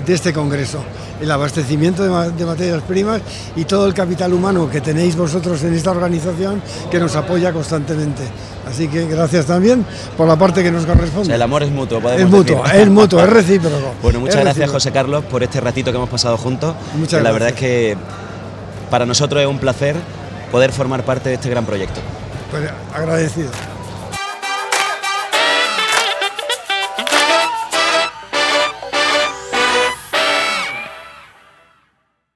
de 0.05 0.13
este 0.15 0.33
Congreso, 0.33 0.81
el 1.21 1.31
abastecimiento 1.31 2.03
de, 2.03 2.11
ma- 2.11 2.29
de 2.29 2.45
materias 2.45 2.83
primas 2.83 3.23
y 3.55 3.65
todo 3.65 3.87
el 3.87 3.95
capital 3.95 4.33
humano 4.35 4.69
que 4.69 4.81
tenéis 4.81 5.17
vosotros 5.17 5.63
en 5.63 5.75
esta 5.75 5.93
organización 5.93 6.61
que 6.91 6.99
nos 6.99 7.15
apoya 7.17 7.53
constantemente. 7.53 8.23
Así 8.69 8.89
que 8.89 9.07
gracias 9.07 9.47
también 9.47 9.87
por 10.17 10.27
la 10.27 10.37
parte 10.37 10.63
que 10.65 10.73
nos 10.73 10.85
O 10.85 10.87
corresponde. 10.89 11.27
sea, 11.27 11.37
el 11.37 11.43
amor 11.43 11.63
es 11.63 11.71
mutuo, 11.71 12.01
podemos 12.01 12.23
es 12.23 12.29
mutuo, 12.29 12.63
decir. 12.65 12.81
es 12.81 12.89
mutuo, 12.91 13.21
es 13.23 13.31
recíproco. 13.31 13.77
Bueno, 14.03 14.19
muchas 14.21 14.37
gracias 14.41 14.57
recíproco. 14.57 14.73
José 14.75 14.91
Carlos 14.93 15.25
por 15.31 15.43
este 15.45 15.61
ratito 15.61 15.93
que 15.93 15.97
hemos 15.97 16.11
pasado 16.11 16.37
juntos. 16.37 16.75
Muchas 16.99 17.19
que 17.19 17.25
la 17.25 17.31
verdad 17.33 17.49
es 17.51 17.55
gracias. 17.55 17.71
que 17.71 17.97
para 18.91 19.07
nosotros 19.07 19.41
es 19.41 19.49
un 19.49 19.59
placer 19.59 19.97
poder 20.51 20.73
formar 20.73 21.05
parte 21.05 21.29
de 21.29 21.35
este 21.37 21.51
gran 21.51 21.65
proyecto. 21.65 22.01
Pues 22.51 22.71
agradecido. 22.95 23.51